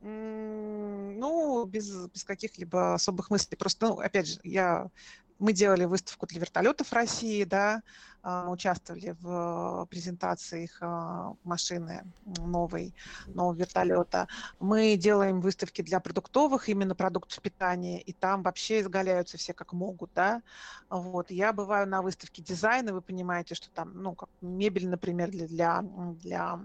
ну, 0.00 1.64
без, 1.64 2.06
без 2.08 2.24
каких-либо 2.24 2.94
особых 2.94 3.30
мыслей. 3.30 3.56
Просто, 3.56 3.88
ну, 3.88 3.98
опять 3.98 4.28
же, 4.28 4.40
я 4.42 4.90
мы 5.38 5.52
делали 5.52 5.84
выставку 5.84 6.26
для 6.26 6.40
вертолетов 6.40 6.92
России, 6.92 7.44
да, 7.44 7.82
а, 8.22 8.50
участвовали 8.50 9.16
в 9.20 9.86
презентации 9.90 10.64
их 10.64 10.78
а, 10.80 11.34
машины 11.44 12.04
новой, 12.24 12.94
нового 13.26 13.54
вертолета. 13.54 14.26
Мы 14.58 14.96
делаем 14.96 15.40
выставки 15.40 15.82
для 15.82 16.00
продуктовых, 16.00 16.68
именно 16.68 16.94
продуктов 16.94 17.40
питания, 17.40 18.00
и 18.00 18.12
там 18.12 18.42
вообще 18.42 18.80
изгаляются 18.80 19.38
все 19.38 19.54
как 19.54 19.72
могут, 19.72 20.10
да. 20.14 20.42
Вот. 20.90 21.30
Я 21.30 21.52
бываю 21.52 21.86
на 21.88 22.02
выставке 22.02 22.42
дизайна, 22.42 22.92
вы 22.92 23.02
понимаете, 23.02 23.54
что 23.54 23.70
там, 23.70 23.92
ну, 23.94 24.14
как 24.14 24.28
мебель, 24.40 24.88
например, 24.88 25.30
для, 25.30 25.82
для 25.82 26.58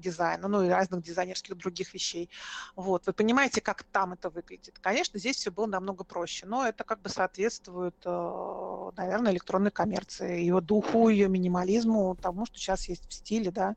дизайна, 0.00 0.48
ну 0.48 0.62
и 0.62 0.68
разных 0.68 1.02
дизайнерских 1.02 1.56
других 1.56 1.94
вещей. 1.94 2.30
Вот, 2.74 3.06
вы 3.06 3.12
понимаете, 3.12 3.60
как 3.60 3.84
там 3.84 4.12
это 4.12 4.30
выглядит. 4.30 4.78
Конечно, 4.80 5.18
здесь 5.18 5.36
все 5.36 5.50
было 5.50 5.66
намного 5.66 6.04
проще, 6.04 6.46
но 6.46 6.66
это 6.66 6.84
как 6.84 7.00
бы 7.00 7.08
соответствует, 7.08 7.96
э, 8.04 8.90
наверное, 8.96 9.32
электронной 9.32 9.70
коммерции, 9.70 10.40
ее 10.40 10.60
духу, 10.60 11.08
ее 11.08 11.28
минимализму, 11.28 12.16
тому, 12.16 12.46
что 12.46 12.58
сейчас 12.58 12.88
есть 12.88 13.08
в 13.08 13.12
стиле, 13.12 13.50
да. 13.50 13.76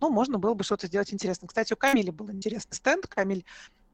Ну, 0.00 0.10
можно 0.10 0.38
было 0.38 0.54
бы 0.54 0.64
что-то 0.64 0.86
сделать 0.86 1.12
интересное. 1.12 1.48
Кстати, 1.48 1.72
у 1.72 1.76
Камиля 1.76 2.12
был 2.12 2.30
интересный 2.30 2.74
стенд. 2.74 3.06
Камиль, 3.06 3.44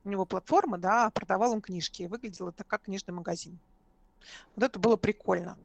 у 0.04 0.08
него 0.08 0.24
платформа, 0.24 0.78
да, 0.78 1.10
продавал 1.10 1.52
он 1.52 1.60
книжки, 1.60 2.04
выглядело 2.04 2.50
это 2.50 2.64
как 2.64 2.82
книжный 2.82 3.14
магазин. 3.14 3.58
Вот 4.54 4.64
это 4.64 4.78
было 4.78 4.96
прикольно. 4.96 5.56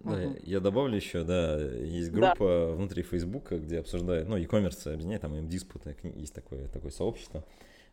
Да, 0.00 0.12
угу. 0.12 0.36
я 0.42 0.60
добавлю 0.60 0.96
еще, 0.96 1.24
да, 1.24 1.58
есть 1.60 2.10
группа 2.10 2.68
да. 2.68 2.74
внутри 2.74 3.02
Фейсбука, 3.02 3.58
где 3.58 3.80
обсуждают, 3.80 4.28
ну, 4.28 4.36
e-commerce 4.36 4.92
объединяет, 4.92 5.22
там 5.22 5.34
им 5.34 5.48
диспуты, 5.48 5.94
есть 6.14 6.34
такое, 6.34 6.68
такое 6.68 6.90
сообщество, 6.90 7.44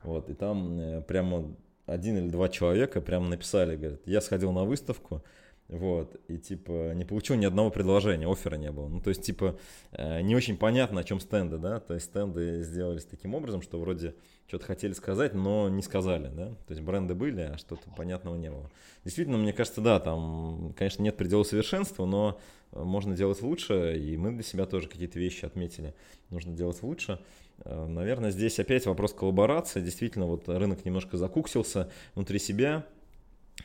вот, 0.03 0.29
и 0.29 0.33
там 0.33 0.79
э, 0.79 1.01
прямо 1.01 1.53
один 1.85 2.17
или 2.17 2.29
два 2.29 2.47
человека 2.47 3.01
прямо 3.01 3.27
написали, 3.27 3.75
говорят, 3.75 4.01
я 4.05 4.21
сходил 4.21 4.53
на 4.53 4.63
выставку, 4.63 5.21
вот, 5.69 6.15
и 6.29 6.37
типа 6.37 6.93
не 6.93 7.03
получил 7.03 7.35
ни 7.35 7.45
одного 7.45 7.69
предложения, 7.69 8.31
оффера 8.31 8.55
не 8.55 8.71
было. 8.71 8.87
Ну, 8.87 9.01
то 9.01 9.09
есть, 9.09 9.21
типа, 9.21 9.57
э, 9.91 10.21
не 10.21 10.35
очень 10.35 10.57
понятно, 10.57 11.01
о 11.01 11.03
чем 11.03 11.19
стенды, 11.19 11.57
да, 11.57 11.79
то 11.79 11.93
есть 11.93 12.05
стенды 12.05 12.63
сделались 12.63 13.03
таким 13.03 13.35
образом, 13.35 13.61
что 13.61 13.79
вроде 13.79 14.15
что-то 14.47 14.65
хотели 14.65 14.93
сказать, 14.93 15.33
но 15.33 15.67
не 15.67 15.81
сказали, 15.81 16.29
да, 16.29 16.47
то 16.67 16.73
есть 16.73 16.81
бренды 16.81 17.15
были, 17.15 17.41
а 17.41 17.57
что-то 17.57 17.89
понятного 17.97 18.37
не 18.37 18.49
было. 18.49 18.71
Действительно, 19.03 19.37
мне 19.37 19.51
кажется, 19.51 19.81
да, 19.81 19.99
там, 19.99 20.73
конечно, 20.77 21.03
нет 21.03 21.17
предела 21.17 21.43
совершенства, 21.43 22.05
но 22.05 22.39
можно 22.71 23.15
делать 23.15 23.41
лучше, 23.41 23.97
и 23.97 24.15
мы 24.15 24.31
для 24.31 24.43
себя 24.43 24.65
тоже 24.65 24.87
какие-то 24.87 25.19
вещи 25.19 25.43
отметили, 25.45 25.93
нужно 26.29 26.53
делать 26.53 26.81
лучше. 26.81 27.19
Э, 27.65 27.85
наверное, 27.87 28.31
здесь 28.31 28.57
опять 28.59 28.85
вопрос 28.85 29.13
коллаборации, 29.13 29.81
действительно, 29.81 30.27
вот 30.27 30.47
рынок 30.47 30.85
немножко 30.85 31.17
закуксился 31.17 31.91
внутри 32.15 32.39
себя, 32.39 32.85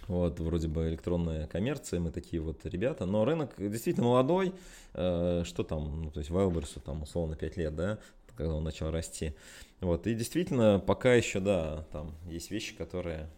вот, 0.09 0.41
вроде 0.41 0.69
бы 0.69 0.88
электронная 0.88 1.47
коммерция, 1.47 2.01
мы 2.01 2.11
такие 2.11 2.43
вот 2.43 2.65
ребята, 2.65 3.07
но 3.07 3.25
рынок 3.25 3.55
действительно 3.59 4.07
молодой, 4.07 4.55
э, 4.95 5.43
что 5.45 5.62
там, 5.62 6.03
ну, 6.03 6.11
то 6.11 6.21
есть 6.21 6.31
Вайлберсу 6.31 6.81
там 6.81 7.03
условно 7.03 7.37
5 7.37 7.57
лет, 7.57 7.75
да, 7.75 7.99
когда 8.37 8.55
он 8.55 8.65
начал 8.65 8.91
расти. 8.91 9.35
Вот, 9.81 10.07
и 10.07 10.15
действительно, 10.15 10.79
пока 10.79 11.15
еще, 11.15 11.41
да, 11.41 11.85
там 11.93 12.15
есть 12.27 12.51
вещи, 12.51 12.75
которые 12.75 13.29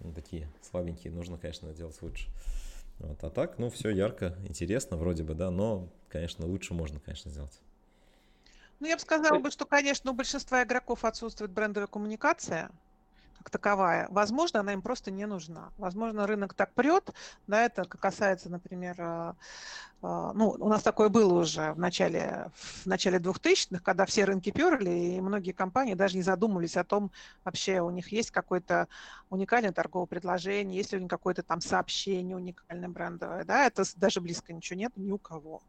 ну, 0.00 0.12
такие 0.12 0.48
слабенькие, 0.62 1.12
нужно, 1.12 1.38
конечно, 1.38 1.72
делать 1.72 2.00
лучше. 2.02 2.28
Вот, 2.98 3.22
а 3.22 3.30
так, 3.30 3.58
ну, 3.58 3.70
все 3.70 3.90
ярко, 3.90 4.36
интересно 4.48 4.96
вроде 4.96 5.22
бы, 5.22 5.34
да, 5.34 5.50
но, 5.50 5.88
конечно, 6.08 6.46
лучше 6.46 6.74
можно, 6.74 6.98
конечно, 7.00 7.30
сделать. 7.30 7.60
Ну, 8.80 8.86
я 8.86 8.96
бы 8.96 9.00
сказала 9.00 9.38
бы, 9.38 9.50
что, 9.50 9.66
конечно, 9.66 10.10
у 10.10 10.14
большинства 10.14 10.62
игроков 10.62 11.04
отсутствует 11.04 11.50
брендовая 11.50 11.88
коммуникация, 11.88 12.70
как 13.38 13.50
таковая. 13.50 14.06
Возможно, 14.10 14.60
она 14.60 14.72
им 14.72 14.82
просто 14.82 15.10
не 15.10 15.26
нужна. 15.26 15.70
Возможно, 15.78 16.26
рынок 16.26 16.54
так 16.54 16.74
прет, 16.74 17.10
да, 17.46 17.64
это 17.64 17.84
касается, 17.84 18.50
например, 18.50 18.96
а, 18.98 19.36
а, 20.00 20.32
ну, 20.32 20.50
у 20.50 20.68
нас 20.68 20.82
такое 20.82 21.08
было 21.08 21.40
уже 21.40 21.72
в 21.72 21.78
начале, 21.78 22.50
в 22.54 22.86
начале 22.86 23.18
2000-х, 23.18 23.82
когда 23.82 24.06
все 24.06 24.24
рынки 24.24 24.50
перли, 24.50 24.90
и 24.90 25.20
многие 25.20 25.52
компании 25.52 25.94
даже 25.94 26.16
не 26.16 26.22
задумывались 26.22 26.76
о 26.76 26.84
том, 26.84 27.10
вообще 27.44 27.80
у 27.80 27.90
них 27.90 28.12
есть 28.12 28.30
какое-то 28.30 28.88
уникальное 29.28 29.72
торговое 29.72 30.06
предложение, 30.06 30.76
есть 30.78 30.92
ли 30.92 30.98
у 30.98 31.00
них 31.00 31.10
какое-то 31.10 31.42
там 31.42 31.60
сообщение 31.60 32.36
уникальное 32.36 32.88
брендовое, 32.88 33.44
да, 33.44 33.66
это 33.66 33.84
даже 33.96 34.20
близко 34.20 34.52
ничего 34.52 34.78
нет 34.78 34.92
ни 34.96 35.10
у 35.10 35.18
кого. 35.18 35.62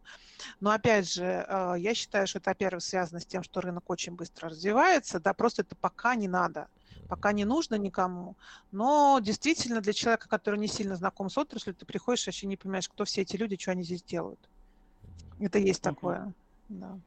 Но 0.59 0.71
опять 0.71 1.11
же, 1.11 1.45
а, 1.47 1.75
я 1.75 1.93
считаю, 1.95 2.27
что 2.27 2.39
это, 2.39 2.51
во-первых, 2.51 2.83
связано 2.83 3.19
с 3.19 3.25
тем, 3.25 3.43
что 3.43 3.61
рынок 3.61 3.89
очень 3.89 4.15
быстро 4.15 4.49
развивается, 4.49 5.19
да, 5.19 5.33
просто 5.33 5.63
это 5.63 5.75
пока 5.75 6.15
не 6.15 6.27
надо 6.27 6.67
пока 7.09 7.33
не 7.33 7.43
нужно 7.43 7.75
никому. 7.75 8.37
Но 8.71 9.19
действительно 9.21 9.81
для 9.81 9.93
человека, 9.93 10.29
который 10.29 10.59
не 10.59 10.67
сильно 10.67 10.95
знаком 10.95 11.29
с 11.29 11.37
отраслью, 11.37 11.75
ты 11.75 11.85
приходишь 11.85 12.25
вообще 12.27 12.47
не 12.47 12.55
понимаешь, 12.55 12.87
кто 12.87 13.03
все 13.03 13.23
эти 13.23 13.35
люди, 13.35 13.57
что 13.59 13.71
они 13.71 13.83
здесь 13.83 14.03
делают. 14.03 14.39
Это 15.39 15.57
есть 15.57 15.81
такое. 15.81 16.33
Да. 16.69 16.99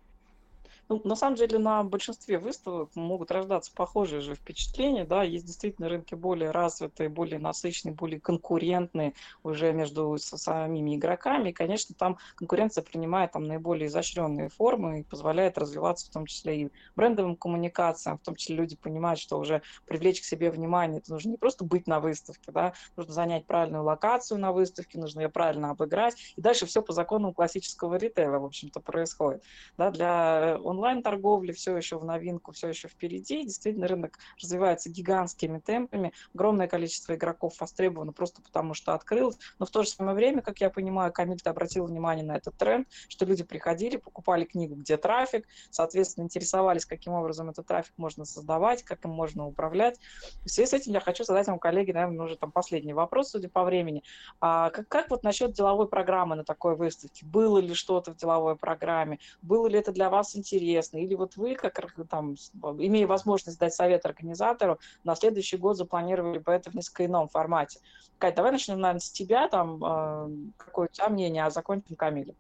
Ну, 0.93 1.01
на 1.05 1.17
самом 1.17 1.37
деле 1.37 1.59
на 1.59 1.83
большинстве 1.85 2.39
выставок 2.39 2.95
могут 2.95 3.31
рождаться 3.31 3.73
похожие 3.75 4.21
же 4.21 4.35
впечатления, 4.35 5.07
да, 5.07 5.23
есть 5.23 5.47
действительно 5.47 5.89
рынки 5.89 6.15
более 6.15 6.51
развитые, 6.51 7.09
более 7.09 7.39
насыщенные, 7.39 7.95
более 7.95 8.21
конкурентные 8.21 9.15
уже 9.43 9.73
между 9.73 10.19
самими 10.19 10.97
игроками, 10.97 11.49
и, 11.49 11.53
конечно, 11.55 11.95
там 11.95 12.19
конкуренция 12.35 12.85
принимает 12.85 13.33
там 13.33 13.45
наиболее 13.45 13.87
изощренные 13.87 14.51
формы 14.51 15.01
и 15.01 15.03
позволяет 15.03 15.57
развиваться 15.57 16.09
в 16.09 16.11
том 16.11 16.27
числе 16.27 16.65
и 16.65 16.73
брендовым 16.95 17.37
коммуникациям, 17.37 18.19
в 18.19 18.23
том 18.23 18.35
числе 18.37 18.57
люди 18.57 18.77
понимают, 18.77 19.19
что 19.19 19.39
уже 19.39 19.63
привлечь 19.87 20.21
к 20.21 20.25
себе 20.25 20.51
внимание, 20.51 20.99
это 20.99 21.11
нужно 21.13 21.31
не 21.31 21.39
просто 21.39 21.65
быть 21.65 21.87
на 21.87 22.01
выставке, 22.01 22.53
да, 22.53 22.75
нужно 22.97 23.15
занять 23.15 23.47
правильную 23.47 23.83
локацию 23.83 24.39
на 24.39 24.53
выставке, 24.53 24.99
нужно 24.99 25.21
ее 25.21 25.31
правильно 25.31 25.71
обыграть, 25.71 26.35
и 26.37 26.43
дальше 26.43 26.67
все 26.67 26.83
по 26.83 26.93
законам 26.93 27.33
классического 27.33 27.95
ритейла, 27.95 28.39
в 28.41 28.45
общем-то, 28.45 28.81
происходит, 28.81 29.43
да, 29.79 29.91
для 29.91 30.59
онлайн-торговли 30.83 31.53
все 31.53 31.77
еще 31.77 31.97
в 31.97 32.05
новинку, 32.05 32.51
все 32.53 32.69
еще 32.69 32.89
впереди. 32.89 33.45
Действительно, 33.45 33.87
рынок 33.87 34.19
развивается 34.41 34.91
гигантскими 34.91 35.61
темпами. 35.61 36.13
Огромное 36.35 36.67
количество 36.67 37.15
игроков 37.15 37.61
востребовано 37.61 38.13
просто 38.13 38.43
потому, 38.43 38.75
что 38.75 38.95
открылось. 38.95 39.39
Но 39.61 39.67
в 39.67 39.71
то 39.71 39.85
же 39.85 39.91
самое 39.91 40.17
время, 40.17 40.43
как 40.43 40.61
я 40.61 40.71
понимаю, 40.71 41.13
Камиль, 41.13 41.41
ты 41.41 41.51
обратил 41.51 41.87
внимание 41.87 42.25
на 42.25 42.37
этот 42.37 42.57
тренд, 42.57 42.89
что 43.09 43.25
люди 43.25 43.45
приходили, 43.45 43.97
покупали 43.97 44.45
книгу, 44.45 44.75
где 44.75 44.97
трафик, 44.97 45.47
соответственно, 45.71 46.25
интересовались, 46.25 46.85
каким 46.85 47.13
образом 47.13 47.49
этот 47.49 47.67
трафик 47.67 47.93
можно 47.97 48.25
создавать, 48.25 48.83
как 48.83 49.05
им 49.05 49.13
можно 49.13 49.47
управлять. 49.47 50.01
В 50.45 50.49
связи 50.49 50.69
с 50.69 50.73
этим 50.73 50.95
я 50.95 51.01
хочу 51.01 51.23
задать 51.23 51.47
вам, 51.47 51.61
коллеги, 51.61 51.93
наверное, 51.93 52.27
уже 52.27 52.37
там 52.37 52.51
последний 52.51 52.93
вопрос, 52.93 53.31
судя 53.31 53.49
по 53.49 53.63
времени. 53.63 54.03
А 54.41 54.71
как, 54.71 54.89
как 54.89 55.11
вот 55.11 55.23
насчет 55.23 55.53
деловой 55.53 55.87
программы 55.87 56.35
на 56.35 56.45
такой 56.45 56.75
выставке? 56.75 57.25
Было 57.25 57.59
ли 57.59 57.75
что-то 57.75 58.13
в 58.13 58.17
деловой 58.17 58.57
программе? 58.57 59.21
Было 59.43 59.69
ли 59.69 59.79
это 59.79 59.93
для 59.93 60.11
вас 60.11 60.35
интересно? 60.35 60.72
Интересно, 60.73 60.99
или 60.99 61.15
вот 61.15 61.37
вы, 61.37 61.55
как 61.55 61.73
там, 62.09 62.35
имея 62.79 63.07
возможность 63.07 63.59
дать 63.59 63.75
совет 63.75 64.05
организатору, 64.07 64.79
на 65.05 65.15
следующий 65.15 65.57
год 65.57 65.77
запланировали 65.77 66.39
бы 66.39 66.53
это 66.53 66.71
в 66.71 66.75
несколько 66.75 67.07
ином 67.07 67.29
формате. 67.29 67.81
Кать, 68.19 68.35
давай 68.35 68.53
начнем, 68.53 68.81
наверное, 68.81 69.01
с 69.01 69.11
тебя, 69.11 69.49
там, 69.49 69.83
э, 69.85 70.53
какое 70.57 70.89
у 70.89 70.91
тебя 70.91 71.09
мнение, 71.09 71.45
а 71.45 71.51
закончим 71.51 71.97
Камилем. 71.97 72.35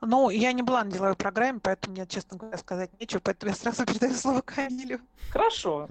Ну, 0.00 0.30
я 0.30 0.52
не 0.52 0.62
была 0.62 0.84
на 0.84 0.90
деловой 0.90 1.16
программе, 1.16 1.60
поэтому 1.60 1.94
мне, 1.94 2.06
честно 2.06 2.36
говоря, 2.36 2.58
сказать 2.58 2.90
нечего, 3.00 3.20
поэтому 3.22 3.50
я 3.50 3.56
сразу 3.56 3.86
передаю 3.86 4.14
слово 4.14 4.42
Камилю. 4.42 5.00
Хорошо. 5.30 5.88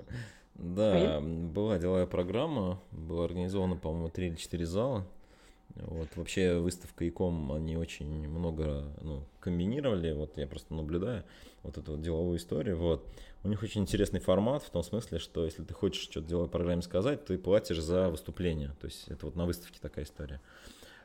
Да, 0.55 1.19
была 1.21 1.77
деловая 1.77 2.07
программа, 2.07 2.81
была 2.91 3.25
организована, 3.25 3.75
по-моему, 3.75 4.09
три 4.09 4.27
или 4.27 4.35
четыре 4.35 4.65
зала. 4.65 5.05
Вот. 5.81 6.09
Вообще 6.15 6.57
выставка 6.57 7.07
ИКОМ, 7.07 7.51
они 7.51 7.77
очень 7.77 8.27
много 8.27 8.85
ну, 9.01 9.23
комбинировали, 9.39 10.11
вот 10.11 10.37
я 10.37 10.47
просто 10.47 10.73
наблюдаю 10.73 11.23
вот 11.63 11.77
эту 11.77 11.93
вот 11.93 12.01
деловую 12.01 12.37
историю, 12.37 12.77
вот. 12.77 13.05
У 13.43 13.49
них 13.49 13.61
очень 13.63 13.81
интересный 13.81 14.19
формат 14.19 14.63
в 14.63 14.69
том 14.69 14.83
смысле, 14.83 15.19
что 15.19 15.45
если 15.45 15.63
ты 15.63 15.73
хочешь 15.73 16.03
что-то 16.03 16.27
деловой 16.27 16.49
программе 16.49 16.81
сказать, 16.81 17.25
ты 17.25 17.37
платишь 17.37 17.79
за 17.79 18.09
выступление, 18.09 18.75
то 18.81 18.87
есть 18.87 19.07
это 19.07 19.25
вот 19.27 19.35
на 19.35 19.45
выставке 19.45 19.79
такая 19.79 20.05
история. 20.05 20.41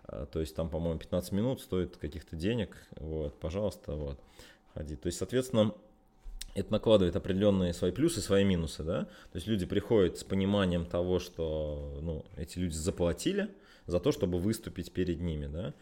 А, 0.05 0.27
то 0.27 0.41
есть 0.41 0.57
там, 0.57 0.69
по-моему, 0.69 0.99
15 0.99 1.33
минут 1.33 1.61
стоит 1.61 1.97
каких-то 1.97 2.35
денег, 2.35 2.77
вот, 2.97 3.39
пожалуйста, 3.39 3.93
вот, 3.93 4.19
ходи. 4.75 4.97
То 4.97 5.07
есть, 5.07 5.19
соответственно, 5.19 5.75
это 6.55 6.73
накладывает 6.73 7.17
определенные 7.17 7.73
свои 7.73 7.93
плюсы, 7.93 8.21
свои 8.21 8.45
минусы, 8.45 8.83
да. 8.83 9.05
То 9.05 9.37
есть 9.37 9.47
люди 9.47 9.67
приходят 9.67 10.19
с 10.19 10.25
пониманием 10.25 10.85
того, 10.85 11.19
что 11.19 11.99
ну, 12.03 12.25
эти 12.37 12.59
люди 12.59 12.75
заплатили 12.75 13.49
за 13.87 14.01
то, 14.01 14.13
чтобы 14.13 14.39
выступить 14.39 14.93
перед 14.93 15.21
ними, 15.21 15.47
да. 15.47 15.75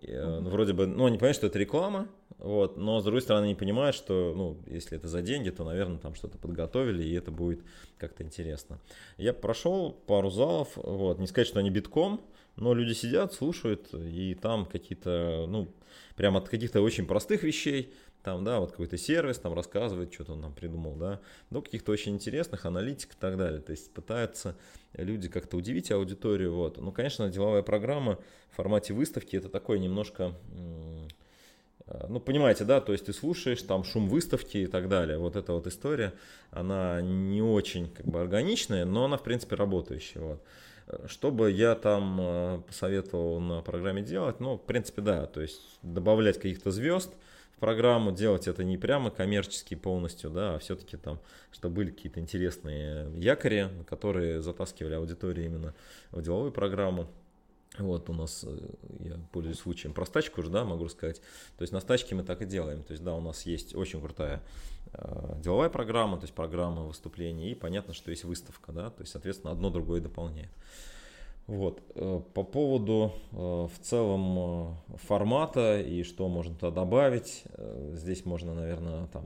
И, 0.00 0.12
ну, 0.12 0.50
вроде 0.50 0.74
бы, 0.74 0.86
ну, 0.86 1.06
они 1.06 1.16
понимают, 1.16 1.36
что 1.36 1.48
это 1.48 1.58
реклама, 1.58 2.08
вот, 2.38 2.76
но 2.76 3.00
с 3.00 3.04
другой 3.04 3.20
стороны 3.20 3.46
они 3.46 3.54
понимают, 3.56 3.96
что, 3.96 4.32
ну, 4.36 4.58
если 4.66 4.96
это 4.96 5.08
за 5.08 5.22
деньги, 5.22 5.50
то, 5.50 5.64
наверное, 5.64 5.98
там 5.98 6.14
что-то 6.14 6.38
подготовили, 6.38 7.02
и 7.02 7.14
это 7.14 7.32
будет 7.32 7.62
как-то 7.96 8.22
интересно. 8.22 8.80
Я 9.16 9.32
прошел 9.32 9.92
пару 9.92 10.30
залов, 10.30 10.68
вот, 10.76 11.18
не 11.18 11.26
сказать, 11.26 11.48
что 11.48 11.58
они 11.58 11.70
битком, 11.70 12.20
но 12.54 12.74
люди 12.74 12.92
сидят, 12.92 13.32
слушают, 13.32 13.92
и 13.92 14.34
там 14.34 14.66
какие-то, 14.66 15.46
ну, 15.48 15.74
прямо 16.14 16.38
от 16.38 16.48
каких-то 16.48 16.80
очень 16.80 17.06
простых 17.06 17.42
вещей, 17.42 17.92
там, 18.22 18.44
да, 18.44 18.60
вот 18.60 18.72
какой-то 18.72 18.98
сервис 18.98 19.38
там 19.38 19.54
рассказывает, 19.54 20.12
что-то 20.12 20.32
он 20.32 20.42
там 20.42 20.52
придумал, 20.52 20.94
да, 20.94 21.20
до 21.50 21.62
каких-то 21.62 21.92
очень 21.92 22.14
интересных 22.14 22.66
аналитик 22.66 23.12
и 23.12 23.16
так 23.18 23.36
далее. 23.36 23.60
То 23.60 23.72
есть 23.72 23.92
пытаются 23.92 24.56
люди 24.94 25.28
как-то 25.28 25.56
удивить 25.56 25.90
аудиторию, 25.90 26.54
вот. 26.54 26.78
Ну, 26.78 26.92
конечно, 26.92 27.28
деловая 27.28 27.62
программа 27.62 28.18
в 28.50 28.56
формате 28.56 28.92
выставки 28.92 29.36
это 29.36 29.48
такой 29.48 29.78
немножко, 29.78 30.34
ну, 32.08 32.20
понимаете, 32.20 32.64
да, 32.64 32.80
то 32.80 32.92
есть 32.92 33.06
ты 33.06 33.12
слушаешь, 33.12 33.62
там 33.62 33.84
шум 33.84 34.08
выставки 34.08 34.58
и 34.58 34.66
так 34.66 34.88
далее. 34.88 35.18
Вот 35.18 35.36
эта 35.36 35.52
вот 35.52 35.66
история, 35.66 36.12
она 36.50 37.00
не 37.00 37.40
очень 37.40 37.88
как 37.88 38.06
бы 38.06 38.20
органичная, 38.20 38.84
но 38.84 39.04
она, 39.04 39.16
в 39.16 39.22
принципе, 39.22 39.56
работающая, 39.56 40.20
вот. 40.20 40.42
Что 41.06 41.30
бы 41.30 41.50
я 41.50 41.74
там 41.74 42.18
э, 42.18 42.62
посоветовал 42.66 43.40
на 43.40 43.60
программе 43.60 44.02
делать? 44.02 44.40
Ну, 44.40 44.56
в 44.56 44.62
принципе, 44.62 45.02
да, 45.02 45.26
то 45.26 45.42
есть 45.42 45.60
добавлять 45.82 46.36
каких-то 46.36 46.70
звезд, 46.70 47.12
программу, 47.58 48.12
делать 48.12 48.48
это 48.48 48.64
не 48.64 48.78
прямо 48.78 49.10
коммерчески 49.10 49.74
полностью, 49.74 50.30
да, 50.30 50.54
а 50.54 50.58
все-таки 50.58 50.96
там, 50.96 51.20
чтобы 51.50 51.76
были 51.76 51.90
какие-то 51.90 52.20
интересные 52.20 53.10
якори, 53.16 53.68
которые 53.88 54.40
затаскивали 54.40 54.94
аудиторию 54.94 55.46
именно 55.46 55.74
в 56.10 56.22
деловую 56.22 56.52
программу. 56.52 57.08
Вот 57.78 58.10
у 58.10 58.12
нас, 58.12 58.44
э, 58.44 58.58
я 59.00 59.16
пользуюсь 59.30 59.58
случаем, 59.58 59.94
про 59.94 60.04
стачку 60.04 60.40
уже, 60.40 60.50
да, 60.50 60.64
могу 60.64 60.84
рассказать. 60.84 61.20
То 61.56 61.62
есть 61.62 61.72
на 61.72 61.80
стачке 61.80 62.14
мы 62.14 62.24
так 62.24 62.42
и 62.42 62.46
делаем. 62.46 62.82
То 62.82 62.92
есть, 62.92 63.04
да, 63.04 63.14
у 63.14 63.20
нас 63.20 63.42
есть 63.42 63.74
очень 63.74 64.00
крутая 64.00 64.42
э, 64.92 65.34
деловая 65.38 65.68
программа, 65.68 66.16
то 66.16 66.24
есть 66.24 66.34
программа 66.34 66.82
выступлений, 66.82 67.50
и 67.50 67.54
понятно, 67.54 67.94
что 67.94 68.10
есть 68.10 68.24
выставка, 68.24 68.72
да, 68.72 68.90
то 68.90 69.02
есть, 69.02 69.12
соответственно, 69.12 69.52
одно 69.52 69.70
другое 69.70 70.00
дополняет. 70.00 70.50
Вот. 71.48 71.82
Э, 71.94 72.20
по 72.34 72.44
поводу 72.44 73.14
э, 73.32 73.36
в 73.36 73.72
целом 73.80 74.76
э, 74.92 74.96
формата 74.98 75.80
и 75.80 76.02
что 76.02 76.28
можно 76.28 76.54
туда 76.54 76.70
добавить, 76.70 77.44
здесь 77.94 78.26
можно, 78.26 78.54
наверное, 78.54 79.06
там, 79.06 79.24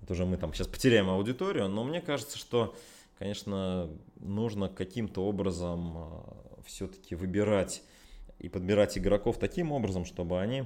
это 0.00 0.14
уже 0.14 0.24
мы 0.24 0.38
там 0.38 0.54
сейчас 0.54 0.66
потеряем 0.66 1.10
аудиторию, 1.10 1.68
но 1.68 1.84
мне 1.84 2.00
кажется, 2.00 2.38
что, 2.38 2.74
конечно, 3.18 3.90
нужно 4.18 4.70
каким-то 4.70 5.26
образом 5.26 6.24
все-таки 6.64 7.14
выбирать 7.14 7.82
и 8.38 8.48
подбирать 8.48 8.96
игроков 8.96 9.36
таким 9.38 9.70
образом, 9.70 10.06
чтобы 10.06 10.40
они 10.40 10.64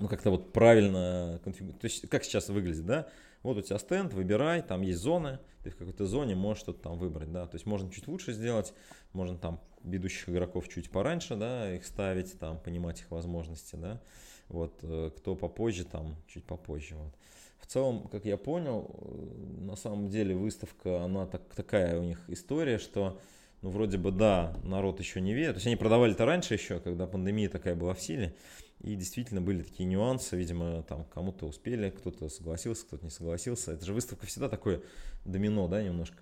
ну, 0.00 0.08
как-то 0.08 0.30
вот 0.30 0.52
правильно 0.52 1.40
конфигурировать. 1.44 1.80
То 1.80 1.86
есть, 1.86 2.08
как 2.08 2.24
сейчас 2.24 2.48
выглядит, 2.48 2.86
да? 2.86 3.06
Вот 3.42 3.56
у 3.56 3.62
тебя 3.62 3.78
стенд, 3.78 4.12
выбирай, 4.12 4.62
там 4.62 4.82
есть 4.82 5.00
зоны, 5.00 5.38
ты 5.62 5.70
в 5.70 5.76
какой-то 5.76 6.06
зоне 6.06 6.34
можешь 6.34 6.62
что-то 6.62 6.80
там 6.82 6.98
выбрать, 6.98 7.32
да, 7.32 7.46
то 7.46 7.54
есть 7.54 7.66
можно 7.66 7.90
чуть 7.90 8.08
лучше 8.08 8.32
сделать, 8.32 8.74
можно 9.12 9.38
там 9.38 9.60
ведущих 9.84 10.28
игроков 10.28 10.68
чуть 10.68 10.90
пораньше, 10.90 11.36
да, 11.36 11.72
их 11.74 11.86
ставить, 11.86 12.38
там, 12.38 12.58
понимать 12.58 13.00
их 13.00 13.10
возможности, 13.10 13.76
да, 13.76 14.00
вот, 14.48 14.78
э, 14.82 15.10
кто 15.16 15.36
попозже, 15.36 15.84
там, 15.84 16.16
чуть 16.26 16.44
попозже, 16.44 16.96
вот. 16.96 17.14
В 17.60 17.66
целом, 17.66 18.08
как 18.08 18.24
я 18.24 18.36
понял, 18.36 18.90
э, 18.92 19.60
на 19.60 19.76
самом 19.76 20.08
деле 20.08 20.34
выставка, 20.34 21.02
она 21.02 21.26
так, 21.26 21.42
такая 21.54 21.98
у 21.98 22.02
них 22.02 22.22
история, 22.28 22.78
что, 22.78 23.20
ну, 23.62 23.70
вроде 23.70 23.98
бы, 23.98 24.10
да, 24.10 24.56
народ 24.64 25.00
еще 25.00 25.20
не 25.20 25.34
верит, 25.34 25.50
то 25.50 25.56
есть 25.56 25.66
они 25.66 25.76
продавали-то 25.76 26.24
раньше 26.24 26.54
еще, 26.54 26.80
когда 26.80 27.06
пандемия 27.06 27.48
такая 27.48 27.74
была 27.74 27.94
в 27.94 28.00
силе, 28.00 28.34
и 28.80 28.94
действительно 28.94 29.40
были 29.40 29.62
такие 29.62 29.88
нюансы, 29.88 30.36
видимо, 30.36 30.82
там 30.84 31.04
кому-то 31.04 31.46
успели, 31.46 31.90
кто-то 31.90 32.28
согласился, 32.28 32.86
кто-то 32.86 33.04
не 33.04 33.10
согласился. 33.10 33.72
Это 33.72 33.84
же 33.84 33.92
выставка 33.92 34.26
всегда 34.26 34.48
такое 34.48 34.82
домино, 35.24 35.66
да, 35.68 35.82
немножко. 35.82 36.18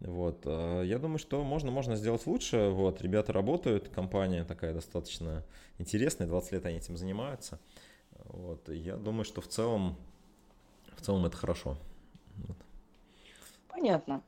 Вот, 0.00 0.42
а, 0.46 0.82
я 0.82 0.98
думаю, 0.98 1.18
что 1.18 1.42
можно, 1.42 1.70
можно 1.70 1.96
сделать 1.96 2.26
лучше. 2.26 2.70
Вот, 2.70 3.02
ребята 3.02 3.32
работают, 3.32 3.88
компания 3.88 4.44
такая 4.44 4.72
достаточно 4.72 5.44
интересная, 5.78 6.26
20 6.26 6.52
лет 6.52 6.66
они 6.66 6.78
этим 6.78 6.96
занимаются. 6.96 7.58
Вот, 8.24 8.68
я 8.68 8.96
думаю, 8.96 9.24
что 9.24 9.40
в 9.40 9.48
целом, 9.48 9.96
в 10.96 11.02
целом 11.02 11.26
это 11.26 11.36
хорошо. 11.36 11.76
Вот. 12.46 12.56
Понятно. 13.68 14.22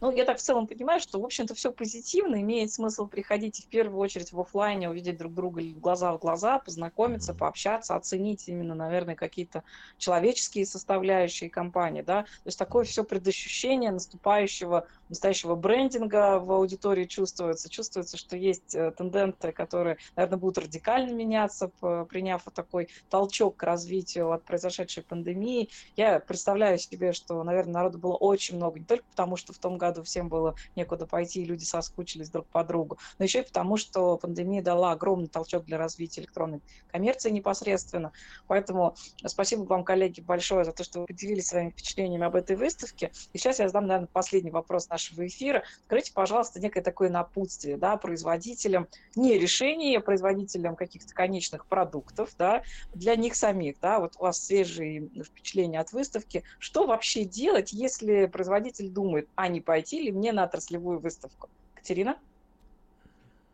Ну, 0.00 0.12
я 0.12 0.24
так 0.24 0.38
в 0.38 0.42
целом 0.42 0.66
понимаю, 0.66 1.00
что, 1.00 1.20
в 1.20 1.24
общем-то, 1.24 1.54
все 1.54 1.72
позитивно, 1.72 2.40
имеет 2.40 2.72
смысл 2.72 3.08
приходить 3.08 3.64
в 3.64 3.68
первую 3.68 3.98
очередь 3.98 4.32
в 4.32 4.40
офлайне, 4.40 4.88
увидеть 4.88 5.16
друг 5.18 5.34
друга 5.34 5.60
глаза 5.74 6.12
в 6.12 6.18
глаза, 6.18 6.58
познакомиться, 6.58 7.34
пообщаться, 7.34 7.96
оценить 7.96 8.48
именно, 8.48 8.74
наверное, 8.74 9.16
какие-то 9.16 9.64
человеческие 9.96 10.66
составляющие 10.66 11.50
компании, 11.50 12.02
да, 12.02 12.22
то 12.22 12.46
есть 12.46 12.58
такое 12.58 12.84
все 12.84 13.04
предощущение 13.04 13.90
наступающего 13.90 14.86
настоящего 15.08 15.54
брендинга 15.54 16.38
в 16.38 16.52
аудитории 16.52 17.04
чувствуется. 17.04 17.68
Чувствуется, 17.68 18.16
что 18.16 18.36
есть 18.36 18.74
э, 18.74 18.92
тенденции, 18.92 19.50
которые, 19.50 19.98
наверное, 20.16 20.38
будут 20.38 20.64
радикально 20.64 21.12
меняться, 21.12 21.70
приняв 22.08 22.42
вот 22.44 22.54
такой 22.54 22.88
толчок 23.10 23.56
к 23.56 23.62
развитию 23.62 24.32
от 24.32 24.44
произошедшей 24.44 25.02
пандемии. 25.02 25.68
Я 25.96 26.20
представляю 26.20 26.78
себе, 26.78 27.12
что, 27.12 27.42
наверное, 27.42 27.74
народу 27.74 27.98
было 27.98 28.14
очень 28.14 28.56
много, 28.56 28.78
не 28.78 28.84
только 28.84 29.04
потому, 29.10 29.36
что 29.36 29.52
в 29.52 29.58
том 29.58 29.78
году 29.78 30.02
всем 30.02 30.28
было 30.28 30.54
некуда 30.76 31.06
пойти, 31.06 31.42
и 31.42 31.44
люди 31.44 31.64
соскучились 31.64 32.30
друг 32.30 32.46
по 32.46 32.64
другу, 32.64 32.98
но 33.18 33.24
еще 33.24 33.40
и 33.40 33.44
потому, 33.44 33.76
что 33.76 34.16
пандемия 34.16 34.62
дала 34.62 34.92
огромный 34.92 35.28
толчок 35.28 35.64
для 35.64 35.78
развития 35.78 36.22
электронной 36.22 36.60
коммерции 36.90 37.30
непосредственно. 37.30 38.12
Поэтому 38.46 38.94
спасибо 39.24 39.62
вам, 39.62 39.84
коллеги, 39.84 40.20
большое 40.20 40.64
за 40.64 40.72
то, 40.72 40.84
что 40.84 41.00
вы 41.00 41.06
поделились 41.06 41.46
своими 41.46 41.70
впечатлениями 41.70 42.24
об 42.24 42.34
этой 42.36 42.56
выставке. 42.56 43.12
И 43.32 43.38
сейчас 43.38 43.58
я 43.58 43.68
задам, 43.68 43.86
наверное, 43.86 44.08
последний 44.12 44.50
вопрос 44.50 44.86
нашего 44.98 45.26
эфира. 45.26 45.62
Скажите, 45.86 46.12
пожалуйста, 46.12 46.60
некое 46.60 46.82
такое 46.82 47.08
напутствие 47.08 47.76
да, 47.76 47.96
производителям, 47.96 48.88
не 49.14 49.38
решения, 49.38 49.98
а 49.98 50.00
производителям 50.00 50.74
каких-то 50.74 51.14
конечных 51.14 51.66
продуктов, 51.66 52.34
да, 52.36 52.62
для 52.94 53.14
них 53.14 53.36
самих. 53.36 53.78
Да, 53.80 54.00
вот 54.00 54.14
у 54.18 54.22
вас 54.22 54.44
свежие 54.44 55.08
впечатления 55.22 55.78
от 55.78 55.92
выставки. 55.92 56.42
Что 56.58 56.86
вообще 56.86 57.24
делать, 57.24 57.72
если 57.72 58.26
производитель 58.26 58.90
думает, 58.90 59.28
а 59.36 59.48
не 59.48 59.60
пойти 59.60 60.02
ли 60.02 60.12
мне 60.12 60.32
на 60.32 60.42
отраслевую 60.42 60.98
выставку? 60.98 61.48
Катерина? 61.74 62.18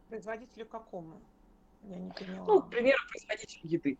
Производителю 0.08 0.66
какому? 0.66 1.20
Я 1.82 1.96
не 1.96 2.10
поняла. 2.10 2.46
Ну, 2.46 2.62
к 2.62 2.70
примеру, 2.70 2.98
производителю 3.10 3.60
еды. 3.64 3.98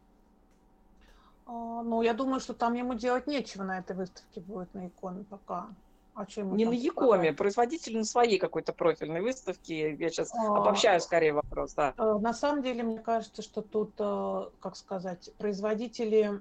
А, 1.46 1.82
ну, 1.82 2.00
я 2.00 2.14
думаю, 2.14 2.40
что 2.40 2.54
там 2.54 2.72
ему 2.72 2.94
делать 2.94 3.26
нечего 3.26 3.64
на 3.64 3.78
этой 3.78 3.94
выставке 3.94 4.40
будет 4.40 4.72
на 4.72 4.86
иконе 4.86 5.24
пока. 5.24 5.68
А 6.14 6.26
чем 6.26 6.56
не 6.56 6.64
на 6.64 6.72
Якоме, 6.72 7.32
производитель 7.32 7.98
на 7.98 8.04
своей 8.04 8.38
какой-то 8.38 8.72
профильной 8.72 9.20
выставке. 9.20 9.94
Я 9.94 10.10
сейчас 10.10 10.32
а, 10.32 10.58
обобщаю 10.58 11.00
скорее 11.00 11.32
вопрос, 11.32 11.74
да. 11.74 11.92
Э, 11.98 12.18
на 12.20 12.32
самом 12.32 12.62
деле, 12.62 12.84
мне 12.84 13.00
кажется, 13.00 13.42
что 13.42 13.62
тут, 13.62 13.94
э, 13.98 14.44
как 14.60 14.76
сказать, 14.76 15.30
производители, 15.38 16.40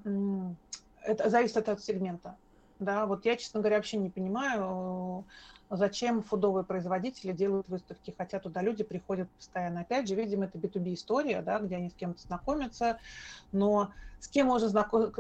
это 1.02 1.30
зависит 1.30 1.68
от 1.68 1.84
сегмента. 1.84 2.38
Да, 2.78 3.08
вот 3.08 3.26
я, 3.26 3.36
честно 3.36 3.62
говоря, 3.62 3.78
вообще 3.78 3.98
не 3.98 4.12
понимаю, 4.12 5.26
э, 5.72 5.76
зачем 5.76 6.22
фудовые 6.22 6.64
производители 6.64 7.32
делают 7.32 7.68
выставки, 7.68 8.14
хотя 8.16 8.40
туда 8.40 8.62
люди 8.62 8.84
приходят 8.84 9.28
постоянно. 9.32 9.82
Опять 9.82 10.08
же, 10.08 10.14
видимо, 10.14 10.46
это 10.46 10.60
B2B 10.60 10.94
история, 10.94 11.42
да, 11.42 11.58
где 11.58 11.78
они 11.78 11.90
с 11.90 11.94
кем-то 11.94 12.22
знакомятся, 12.22 13.00
но 13.52 13.92
с 14.20 14.28
кем 14.28 14.48
можно, 14.48 14.70
знаком... 14.70 15.12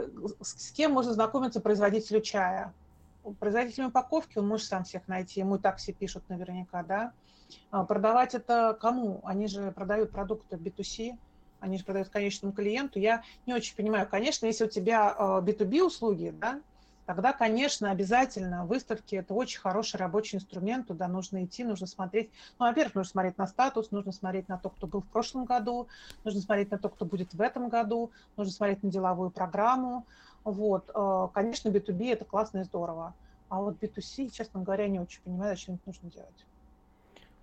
с 0.41 0.71
кем 0.71 0.91
можно 0.91 1.13
знакомиться 1.13 1.59
производителю 1.59 2.21
чая? 2.21 2.71
Производителем 3.39 3.87
упаковки, 3.87 4.37
он 4.37 4.47
может 4.47 4.67
сам 4.67 4.83
всех 4.83 5.07
найти, 5.07 5.39
ему 5.39 5.57
так 5.57 5.77
все 5.77 5.93
пишут 5.93 6.27
наверняка, 6.29 6.83
да. 6.83 7.13
А 7.71 7.83
продавать 7.83 8.35
это 8.35 8.77
кому? 8.79 9.21
Они 9.23 9.47
же 9.47 9.71
продают 9.71 10.11
продукты 10.11 10.55
B2C, 10.55 11.17
они 11.59 11.77
же 11.77 11.85
продают 11.85 12.09
конечному 12.09 12.53
клиенту. 12.53 12.99
Я 12.99 13.23
не 13.45 13.53
очень 13.53 13.75
понимаю, 13.75 14.07
конечно, 14.09 14.45
если 14.45 14.65
у 14.65 14.69
тебя 14.69 15.15
B2B 15.17 15.79
а, 15.79 15.85
услуги, 15.85 16.33
да, 16.37 16.61
тогда, 17.05 17.33
конечно, 17.33 17.91
обязательно 17.91 18.65
выставки– 18.65 19.15
это 19.15 19.33
очень 19.33 19.59
хороший 19.59 19.97
рабочий 19.97 20.37
инструмент, 20.37 20.87
туда 20.87 21.07
нужно 21.07 21.45
идти, 21.45 21.63
нужно 21.63 21.87
смотреть. 21.87 22.31
Ну, 22.59 22.65
во-первых, 22.65 22.95
нужно 22.95 23.11
смотреть 23.11 23.37
на 23.37 23.47
статус, 23.47 23.91
нужно 23.91 24.11
смотреть 24.11 24.47
на 24.47 24.57
то, 24.57 24.69
кто 24.69 24.87
был 24.87 25.01
в 25.01 25.07
прошлом 25.07 25.45
году, 25.45 25.87
нужно 26.23 26.41
смотреть 26.41 26.71
на 26.71 26.77
то, 26.77 26.89
кто 26.89 27.05
будет 27.05 27.33
в 27.33 27.41
этом 27.41 27.69
году, 27.69 28.11
нужно 28.37 28.53
смотреть 28.53 28.83
на 28.83 28.91
деловую 28.91 29.31
программу. 29.31 30.05
Вот. 30.43 30.89
Э, 30.93 31.27
конечно, 31.33 31.69
B2B– 31.69 32.11
это 32.13 32.25
классно 32.25 32.59
и 32.59 32.63
здорово. 32.63 33.13
А 33.49 33.61
вот 33.61 33.77
B2C, 33.81 34.29
честно 34.29 34.61
говоря, 34.61 34.87
не 34.87 34.99
очень 34.99 35.21
понимаю, 35.21 35.55
зачем 35.55 35.75
это 35.75 35.83
нужно 35.85 36.09
делать. 36.09 36.45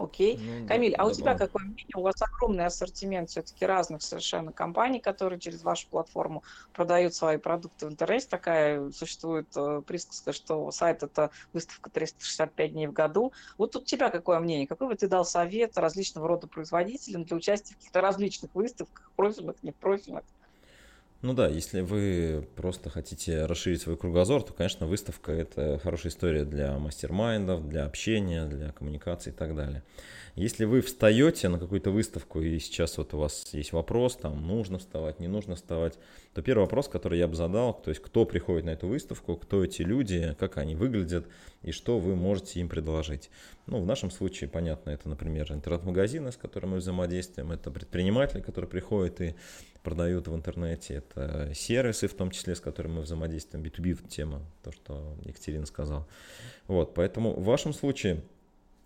Окей. 0.00 0.38
Ну, 0.38 0.66
Камиль, 0.66 0.92
да, 0.96 1.02
а 1.02 1.06
у 1.06 1.12
тебя 1.12 1.34
да. 1.34 1.46
какое 1.46 1.62
мнение? 1.62 1.94
У 1.94 2.00
вас 2.00 2.14
огромный 2.22 2.64
ассортимент 2.64 3.28
все-таки 3.28 3.66
разных 3.66 4.00
совершенно 4.02 4.50
компаний, 4.50 4.98
которые 4.98 5.38
через 5.38 5.62
вашу 5.62 5.88
платформу 5.88 6.42
продают 6.72 7.14
свои 7.14 7.36
продукты 7.36 7.86
в 7.86 7.90
интернете. 7.90 8.26
Такая 8.26 8.90
существует 8.92 9.48
э, 9.56 9.82
присказка, 9.86 10.32
что 10.32 10.70
сайт– 10.70 11.02
это 11.04 11.30
выставка 11.52 11.90
365 11.90 12.72
дней 12.72 12.86
в 12.86 12.92
году. 12.92 13.32
Вот 13.58 13.76
у 13.76 13.82
тебя 13.82 14.08
какое 14.08 14.40
мнение? 14.40 14.66
Какой 14.66 14.88
бы 14.88 14.94
ты 14.94 15.06
дал 15.06 15.26
совет 15.26 15.76
различного 15.76 16.28
рода 16.28 16.46
производителям 16.46 17.24
для 17.24 17.36
участия 17.36 17.74
в 17.74 17.76
каких-то 17.76 18.00
различных 18.00 18.54
выставках, 18.54 19.12
профильных, 19.16 19.62
непрофильных? 19.62 20.24
Ну 21.22 21.34
да, 21.34 21.48
если 21.48 21.82
вы 21.82 22.48
просто 22.56 22.88
хотите 22.88 23.44
расширить 23.44 23.82
свой 23.82 23.98
кругозор, 23.98 24.42
то, 24.42 24.54
конечно, 24.54 24.86
выставка– 24.86 25.32
это 25.34 25.78
хорошая 25.82 26.12
история 26.12 26.44
для 26.46 26.78
мастер-майндов, 26.78 27.68
для 27.68 27.84
общения, 27.84 28.46
для 28.46 28.72
коммуникации 28.72 29.28
и 29.28 29.34
так 29.34 29.54
далее. 29.54 29.82
Если 30.34 30.64
вы 30.64 30.80
встаете 30.80 31.50
на 31.50 31.58
какую-то 31.58 31.90
выставку, 31.90 32.40
и 32.40 32.58
сейчас 32.58 32.96
вот 32.96 33.12
у 33.12 33.18
вас 33.18 33.52
есть 33.52 33.72
вопрос, 33.72 34.16
там, 34.16 34.46
нужно 34.46 34.78
вставать, 34.78 35.20
не 35.20 35.28
нужно 35.28 35.56
вставать, 35.56 35.98
то 36.32 36.40
первый 36.40 36.62
вопрос, 36.62 36.88
который 36.88 37.18
я 37.18 37.28
бы 37.28 37.34
задал, 37.34 37.74
то 37.74 37.90
есть 37.90 38.00
кто 38.00 38.24
приходит 38.24 38.64
на 38.64 38.70
эту 38.70 38.86
выставку, 38.86 39.36
кто 39.36 39.62
эти 39.62 39.82
люди, 39.82 40.34
как 40.38 40.56
они 40.56 40.74
выглядят, 40.74 41.26
и 41.62 41.72
что 41.72 41.98
вы 41.98 42.16
можете 42.16 42.60
им 42.60 42.70
предложить. 42.70 43.28
Ну, 43.66 43.82
в 43.82 43.86
нашем 43.86 44.10
случае, 44.10 44.48
понятно, 44.48 44.90
это, 44.90 45.06
например, 45.08 45.52
интернет-магазины, 45.52 46.32
с 46.32 46.36
которыми 46.36 46.72
мы 46.72 46.76
взаимодействуем, 46.78 47.52
это 47.52 47.70
предприниматели, 47.70 48.40
которые 48.40 48.70
приходят 48.70 49.20
и 49.20 49.34
продают 49.82 50.28
в 50.28 50.34
интернете, 50.34 50.94
это 50.94 51.52
сервисы, 51.54 52.08
в 52.08 52.14
том 52.14 52.30
числе, 52.30 52.54
с 52.54 52.60
которыми 52.60 52.94
мы 52.94 53.00
взаимодействуем, 53.02 53.64
B2B 53.64 54.08
тема, 54.08 54.42
то, 54.62 54.72
что 54.72 55.16
Екатерина 55.24 55.66
сказала. 55.66 56.06
Вот, 56.66 56.94
поэтому 56.94 57.32
в 57.32 57.44
вашем 57.44 57.72
случае 57.72 58.22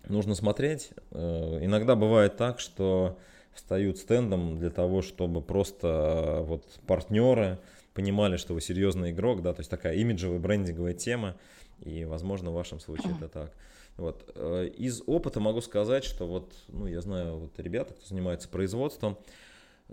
нужно 0.08 0.34
смотреть. 0.34 0.90
Э, 1.10 1.58
иногда 1.62 1.96
бывает 1.96 2.36
так, 2.36 2.60
что 2.60 3.18
встают 3.52 3.98
стендом 3.98 4.58
для 4.58 4.70
того, 4.70 5.02
чтобы 5.02 5.40
просто 5.40 5.88
э, 5.88 6.40
вот 6.42 6.64
партнеры 6.86 7.58
понимали, 7.94 8.36
что 8.36 8.54
вы 8.54 8.60
серьезный 8.60 9.12
игрок, 9.12 9.42
да, 9.42 9.52
то 9.52 9.60
есть 9.60 9.70
такая 9.70 9.94
имиджевая 9.94 10.38
брендинговая 10.38 10.94
тема, 10.94 11.36
и, 11.80 12.04
возможно, 12.04 12.50
в 12.50 12.54
вашем 12.54 12.80
случае 12.80 13.14
это 13.16 13.28
так. 13.28 13.52
Вот. 13.96 14.30
Э, 14.34 14.68
из 14.76 15.02
опыта 15.06 15.40
могу 15.40 15.60
сказать, 15.60 16.04
что 16.04 16.26
вот, 16.26 16.52
ну, 16.68 16.86
я 16.86 17.00
знаю, 17.00 17.36
вот 17.38 17.58
ребята, 17.58 17.94
кто 17.94 18.06
занимается 18.06 18.48
производством, 18.48 19.18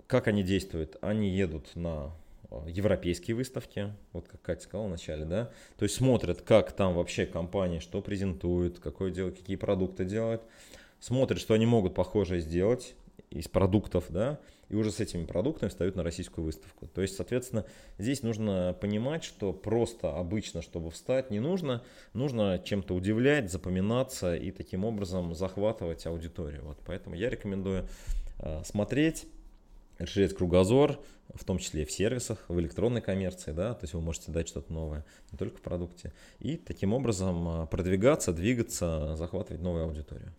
как 0.06 0.28
они 0.28 0.42
действуют? 0.42 0.96
Они 1.00 1.28
едут 1.28 1.74
на 1.74 2.12
э, 2.50 2.56
европейские 2.68 3.36
выставки, 3.36 3.92
вот 4.12 4.28
как 4.28 4.42
Катя 4.42 4.62
сказала 4.62 4.86
вначале, 4.86 5.24
да, 5.24 5.50
то 5.76 5.84
есть 5.84 5.96
смотрят, 5.96 6.42
как 6.42 6.72
там 6.72 6.94
вообще 6.94 7.26
компания, 7.26 7.80
что 7.80 8.00
презентует, 8.00 8.78
какое 8.78 9.10
дело, 9.10 9.30
какие 9.30 9.56
продукты 9.56 10.04
делают, 10.04 10.42
смотрят, 11.00 11.40
что 11.40 11.54
они 11.54 11.66
могут 11.66 11.94
похожее 11.94 12.40
сделать 12.40 12.94
из 13.30 13.48
продуктов, 13.48 14.06
да, 14.08 14.38
и 14.68 14.74
уже 14.74 14.90
с 14.90 15.00
этими 15.00 15.26
продуктами 15.26 15.68
встают 15.68 15.96
на 15.96 16.02
российскую 16.02 16.46
выставку. 16.46 16.86
То 16.86 17.02
есть, 17.02 17.14
соответственно, 17.14 17.66
здесь 17.98 18.22
нужно 18.22 18.76
понимать, 18.80 19.22
что 19.22 19.52
просто 19.52 20.16
обычно, 20.16 20.62
чтобы 20.62 20.90
встать, 20.90 21.30
не 21.30 21.40
нужно, 21.40 21.82
нужно 22.14 22.58
чем-то 22.64 22.94
удивлять, 22.94 23.52
запоминаться 23.52 24.34
и 24.34 24.50
таким 24.50 24.84
образом 24.84 25.34
захватывать 25.34 26.06
аудиторию. 26.06 26.62
Вот 26.64 26.78
поэтому 26.86 27.14
я 27.14 27.28
рекомендую 27.28 27.86
э, 28.38 28.62
смотреть, 28.64 29.26
расширять 30.02 30.34
кругозор, 30.34 30.98
в 31.34 31.44
том 31.44 31.58
числе 31.58 31.84
в 31.84 31.92
сервисах, 31.92 32.44
в 32.48 32.58
электронной 32.60 33.00
коммерции, 33.00 33.52
да, 33.52 33.74
то 33.74 33.84
есть 33.84 33.94
вы 33.94 34.00
можете 34.00 34.30
дать 34.32 34.48
что-то 34.48 34.72
новое, 34.72 35.04
не 35.30 35.38
только 35.38 35.56
в 35.56 35.62
продукте, 35.62 36.12
и 36.38 36.56
таким 36.56 36.92
образом 36.92 37.62
э, 37.62 37.66
продвигаться, 37.66 38.32
двигаться, 38.32 39.16
захватывать 39.16 39.62
новую 39.62 39.84
аудиторию. 39.84 40.32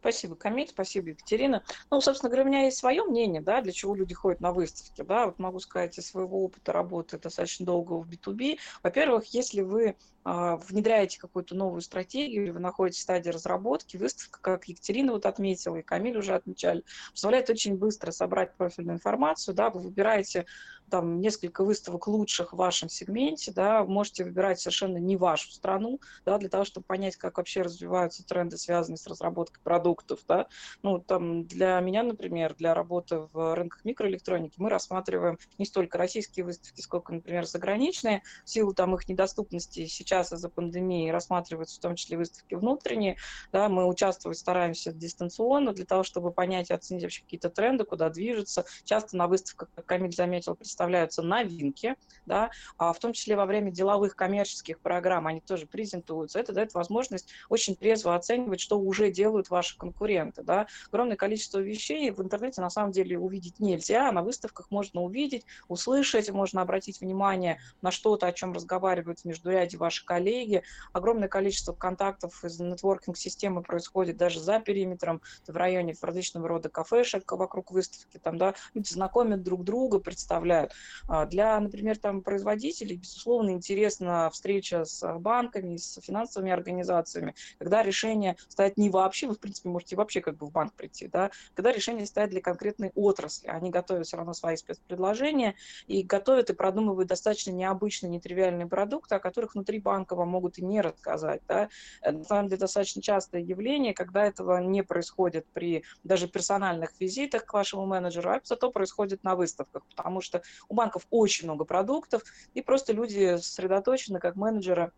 Спасибо, 0.00 0.36
Камиль, 0.36 0.68
спасибо, 0.68 1.08
Екатерина. 1.08 1.64
Ну, 1.90 2.00
собственно 2.00 2.30
говоря, 2.30 2.44
у 2.44 2.46
меня 2.46 2.64
есть 2.64 2.76
свое 2.76 3.02
мнение, 3.02 3.40
да, 3.40 3.60
для 3.60 3.72
чего 3.72 3.94
люди 3.94 4.14
ходят 4.14 4.40
на 4.40 4.52
выставки, 4.52 5.02
да, 5.02 5.26
вот 5.26 5.40
могу 5.40 5.58
сказать 5.58 5.98
из 5.98 6.06
своего 6.06 6.44
опыта 6.44 6.72
работы 6.72 7.18
достаточно 7.18 7.66
долго 7.66 7.94
в 7.94 8.08
B2B. 8.08 8.58
Во-первых, 8.84 9.24
если 9.34 9.62
вы 9.62 9.88
а, 9.88 9.96
внедряете 10.26 11.20
какую-то 11.20 11.54
новую 11.54 11.82
стратегию, 11.82 12.42
или 12.42 12.50
вы 12.50 12.58
находитесь 12.58 12.98
в 13.00 13.02
стадии 13.02 13.30
разработки, 13.30 13.96
выставка, 13.96 14.40
как 14.40 14.68
Екатерина 14.68 15.12
вот 15.12 15.24
отметила, 15.24 15.76
и 15.76 15.82
Камиль 15.82 16.18
уже 16.18 16.34
отмечали, 16.34 16.82
позволяет 17.12 17.48
очень 17.48 17.76
быстро 17.76 18.10
собрать 18.10 18.56
профильную 18.56 18.96
информацию, 18.96 19.54
да, 19.54 19.70
вы 19.70 19.80
выбираете 19.80 20.46
там 20.90 21.20
несколько 21.20 21.64
выставок 21.64 22.06
лучших 22.06 22.52
в 22.52 22.56
вашем 22.56 22.88
сегменте, 22.88 23.52
да, 23.52 23.84
можете 23.84 24.24
выбирать 24.24 24.60
совершенно 24.60 24.98
не 24.98 25.16
вашу 25.16 25.50
страну, 25.52 26.00
да, 26.24 26.38
для 26.38 26.48
того, 26.48 26.64
чтобы 26.64 26.86
понять, 26.86 27.16
как 27.16 27.38
вообще 27.38 27.62
развиваются 27.62 28.24
тренды, 28.24 28.56
связанные 28.56 28.98
с 28.98 29.06
разработкой 29.06 29.60
продуктов, 29.62 30.20
да. 30.26 30.46
Ну, 30.82 30.98
там, 30.98 31.44
для 31.46 31.78
меня, 31.80 32.02
например, 32.02 32.54
для 32.54 32.74
работы 32.74 33.28
в 33.32 33.54
рынках 33.54 33.84
микроэлектроники 33.84 34.54
мы 34.58 34.70
рассматриваем 34.70 35.38
не 35.58 35.66
столько 35.66 35.98
российские 35.98 36.44
выставки, 36.44 36.80
сколько, 36.80 37.12
например, 37.12 37.46
заграничные, 37.46 38.22
в 38.44 38.50
силу 38.50 38.74
там 38.74 38.94
их 38.94 39.08
недоступности 39.08 39.86
сейчас 39.86 40.15
из-за 40.22 40.48
пандемии 40.48 41.10
рассматриваются 41.10 41.76
в 41.76 41.80
том 41.80 41.94
числе 41.94 42.16
выставки 42.16 42.54
внутренние, 42.54 43.16
да, 43.52 43.68
мы 43.68 43.86
участвовать 43.86 44.38
стараемся 44.38 44.92
дистанционно 44.92 45.72
для 45.72 45.84
того, 45.84 46.02
чтобы 46.02 46.32
понять 46.32 46.70
и 46.70 46.74
оценить 46.74 47.02
вообще 47.02 47.22
какие-то 47.22 47.50
тренды, 47.50 47.84
куда 47.84 48.10
движется. 48.10 48.64
Часто 48.84 49.16
на 49.16 49.26
выставках, 49.26 49.68
как 49.74 49.86
Камиль 49.86 50.12
заметил, 50.12 50.54
представляются 50.54 51.22
новинки, 51.22 51.96
да, 52.24 52.50
а 52.78 52.92
в 52.92 52.98
том 52.98 53.12
числе 53.12 53.36
во 53.36 53.46
время 53.46 53.70
деловых 53.70 54.16
коммерческих 54.16 54.80
программ 54.80 55.26
они 55.26 55.40
тоже 55.40 55.66
презентуются. 55.66 56.38
Это 56.38 56.52
дает 56.52 56.74
возможность 56.74 57.30
очень 57.48 57.76
трезво 57.76 58.14
оценивать, 58.14 58.60
что 58.60 58.78
уже 58.78 59.10
делают 59.10 59.50
ваши 59.50 59.76
конкуренты. 59.76 60.42
Да. 60.42 60.66
Огромное 60.90 61.16
количество 61.16 61.58
вещей 61.58 62.10
в 62.10 62.22
интернете 62.22 62.60
на 62.60 62.70
самом 62.70 62.92
деле 62.92 63.18
увидеть 63.18 63.58
нельзя, 63.58 64.08
а 64.08 64.12
на 64.12 64.22
выставках 64.22 64.70
можно 64.70 65.02
увидеть, 65.02 65.44
услышать, 65.68 66.30
можно 66.30 66.62
обратить 66.62 67.00
внимание 67.00 67.58
на 67.82 67.90
что-то, 67.90 68.26
о 68.26 68.32
чем 68.32 68.52
разговаривают 68.52 69.20
в 69.20 69.24
междуряде 69.24 69.76
ваши 69.76 70.04
коллеги. 70.06 70.62
Огромное 70.94 71.28
количество 71.28 71.74
контактов 71.74 72.42
из 72.44 72.58
нетворкинг-системы 72.58 73.62
происходит 73.62 74.16
даже 74.16 74.40
за 74.40 74.60
периметром, 74.60 75.20
в 75.46 75.56
районе 75.56 75.94
различного 76.00 76.48
рода 76.48 76.68
кафешек 76.70 77.30
вокруг 77.32 77.72
выставки, 77.72 78.18
там, 78.18 78.38
да, 78.38 78.54
люди 78.74 78.88
знакомят 78.88 79.42
друг 79.42 79.64
друга, 79.64 79.98
представляют. 79.98 80.72
А, 81.08 81.26
для, 81.26 81.58
например, 81.60 81.98
там, 81.98 82.22
производителей, 82.22 82.96
безусловно, 82.96 83.50
интересна 83.50 84.30
встреча 84.30 84.84
с 84.84 85.18
банками, 85.18 85.76
с 85.76 86.00
финансовыми 86.00 86.52
организациями, 86.52 87.34
когда 87.58 87.82
решение 87.82 88.36
стоит 88.48 88.76
не 88.76 88.88
вообще, 88.88 89.26
вы, 89.26 89.34
в 89.34 89.40
принципе, 89.40 89.68
можете 89.68 89.96
вообще 89.96 90.20
как 90.20 90.36
бы 90.36 90.46
в 90.46 90.52
банк 90.52 90.74
прийти, 90.74 91.08
да, 91.08 91.30
когда 91.54 91.72
решение 91.72 92.06
стоит 92.06 92.30
для 92.30 92.40
конкретной 92.40 92.92
отрасли. 92.94 93.48
Они 93.48 93.70
готовят 93.70 94.06
все 94.06 94.16
равно 94.16 94.32
свои 94.32 94.56
спецпредложения 94.56 95.54
и 95.86 96.02
готовят 96.02 96.50
и 96.50 96.54
продумывают 96.54 97.08
достаточно 97.08 97.50
необычные, 97.50 98.10
нетривиальные 98.10 98.66
продукты, 98.66 99.16
о 99.16 99.18
которых 99.18 99.54
внутри 99.54 99.80
банка 99.80 99.95
вам 100.14 100.28
могут 100.28 100.58
и 100.58 100.64
не 100.64 100.80
рассказать. 100.80 101.40
Да. 101.48 101.68
Э, 102.02 102.12
на 102.12 102.24
самом 102.24 102.48
деле, 102.48 102.60
достаточно 102.60 103.02
частое 103.02 103.40
явление, 103.40 103.94
когда 103.94 104.24
этого 104.24 104.58
не 104.58 104.82
происходит 104.82 105.46
при 105.52 105.84
даже 106.04 106.28
персональных 106.28 106.90
визитах 107.00 107.46
к 107.46 107.52
вашему 107.52 107.86
менеджеру, 107.86 108.30
а 108.30 108.40
зато 108.44 108.70
происходит 108.70 109.24
на 109.24 109.36
выставках, 109.36 109.84
потому 109.86 110.20
что 110.20 110.42
у 110.68 110.74
банков 110.74 111.06
очень 111.10 111.46
много 111.46 111.64
продуктов, 111.64 112.22
и 112.54 112.62
просто 112.62 112.92
люди 112.92 113.36
сосредоточены 113.36 114.18
как 114.18 114.36
менеджеры 114.36 114.92